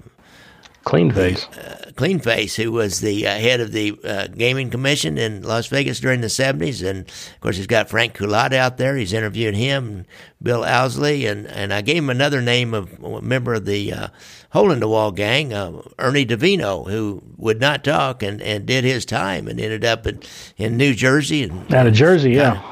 Clean 0.86 1.10
face. 1.10 1.48
Uh, 1.48 1.90
Clean 1.96 2.20
face, 2.20 2.54
who 2.54 2.70
was 2.70 3.00
the 3.00 3.26
uh, 3.26 3.30
head 3.30 3.58
of 3.58 3.72
the 3.72 3.98
uh, 4.04 4.28
gaming 4.28 4.70
commission 4.70 5.18
in 5.18 5.42
Las 5.42 5.66
Vegas 5.66 5.98
during 5.98 6.20
the 6.20 6.28
70s. 6.28 6.88
And 6.88 7.08
of 7.08 7.40
course, 7.40 7.56
he's 7.56 7.66
got 7.66 7.90
Frank 7.90 8.16
Cullotta 8.16 8.54
out 8.54 8.76
there. 8.76 8.96
He's 8.96 9.12
interviewing 9.12 9.56
him, 9.56 9.88
and 9.88 10.06
Bill 10.40 10.62
Owsley. 10.62 11.26
And, 11.26 11.48
and 11.48 11.74
I 11.74 11.82
gave 11.82 11.96
him 11.96 12.08
another 12.08 12.40
name 12.40 12.72
of 12.72 13.02
a 13.02 13.20
member 13.20 13.54
of 13.54 13.64
the 13.64 13.92
uh, 13.92 14.08
Hole 14.50 14.70
in 14.70 14.78
the 14.78 14.86
Wall 14.86 15.10
gang, 15.10 15.52
uh, 15.52 15.82
Ernie 15.98 16.24
Davino, 16.24 16.88
who 16.88 17.20
would 17.36 17.60
not 17.60 17.82
talk 17.82 18.22
and, 18.22 18.40
and 18.40 18.64
did 18.64 18.84
his 18.84 19.04
time 19.04 19.48
and 19.48 19.60
ended 19.60 19.84
up 19.84 20.06
in, 20.06 20.22
in 20.56 20.76
New 20.76 20.94
Jersey. 20.94 21.42
And, 21.42 21.74
Out 21.74 21.88
of 21.88 21.94
Jersey, 21.94 22.30
yeah. 22.30 22.62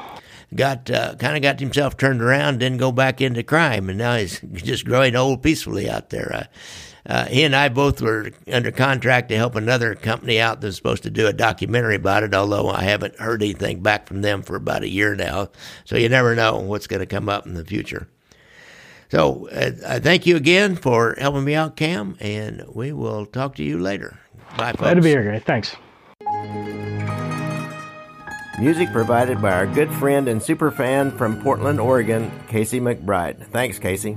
Got 0.55 0.89
uh, 0.89 1.17
kind 1.17 1.35
of 1.35 1.43
got 1.43 1.59
himself 1.59 1.97
turned 1.97 2.23
around, 2.23 2.61
didn't 2.61 2.79
go 2.79 2.93
back 2.93 3.21
into 3.21 3.43
crime, 3.43 3.89
and 3.89 3.99
now 3.99 4.19
he's 4.19 4.41
just 4.53 4.85
growing 4.85 5.17
old 5.17 5.43
peacefully 5.43 5.91
out 5.91 6.11
there 6.11 6.49
uh, 7.07 7.27
he 7.27 7.43
and 7.45 7.55
I 7.55 7.69
both 7.69 8.01
were 8.01 8.31
under 8.51 8.71
contract 8.71 9.29
to 9.29 9.37
help 9.37 9.57
another 9.57 9.95
company 9.95 10.41
out 10.41 10.61
that's 10.61 10.77
supposed 10.77 11.03
to 11.03 11.11
do 11.11 11.27
a 11.27 11.33
documentary 11.33 11.97
about 11.97 12.23
it, 12.23 12.35
although 12.35 12.71
I 12.71 12.85
haven't 12.85 13.19
heard 13.19 13.43
anything 13.43 13.83
back 13.83 14.07
from 14.07 14.23
them 14.23 14.43
for 14.43 14.57
about 14.57 14.83
a 14.83 14.89
year 14.89 15.15
now. 15.15 15.49
So 15.85 15.97
you 15.97 16.09
never 16.09 16.35
know 16.35 16.59
what's 16.59 16.87
going 16.87 17.01
to 17.01 17.07
come 17.07 17.29
up 17.29 17.47
in 17.47 17.55
the 17.55 17.65
future. 17.65 18.09
So 19.11 19.49
uh, 19.51 19.73
I 19.87 19.99
thank 19.99 20.27
you 20.27 20.37
again 20.37 20.77
for 20.77 21.15
helping 21.19 21.45
me 21.45 21.55
out, 21.55 21.77
Cam, 21.77 22.17
and 22.21 22.65
we 22.73 22.93
will 22.93 23.27
talk 23.27 23.57
to 23.57 23.63
you 23.63 23.79
later. 23.79 24.19
Bye, 24.57 24.73
folks. 24.73 24.81
Glad 24.81 24.95
to 24.95 25.03
be 25.03 25.11
here, 25.11 25.31
guy. 25.31 25.39
Thanks. 25.41 25.77
Music 28.59 28.91
provided 28.93 29.43
by 29.43 29.53
our 29.53 29.67
good 29.67 29.93
friend 29.93 30.29
and 30.29 30.43
super 30.43 30.71
fan 30.71 31.11
from 31.11 31.43
Portland, 31.43 31.81
Oregon, 31.81 32.31
Casey 32.49 32.81
McBride. 32.81 33.47
Thanks, 33.49 33.79
Casey. 33.79 34.17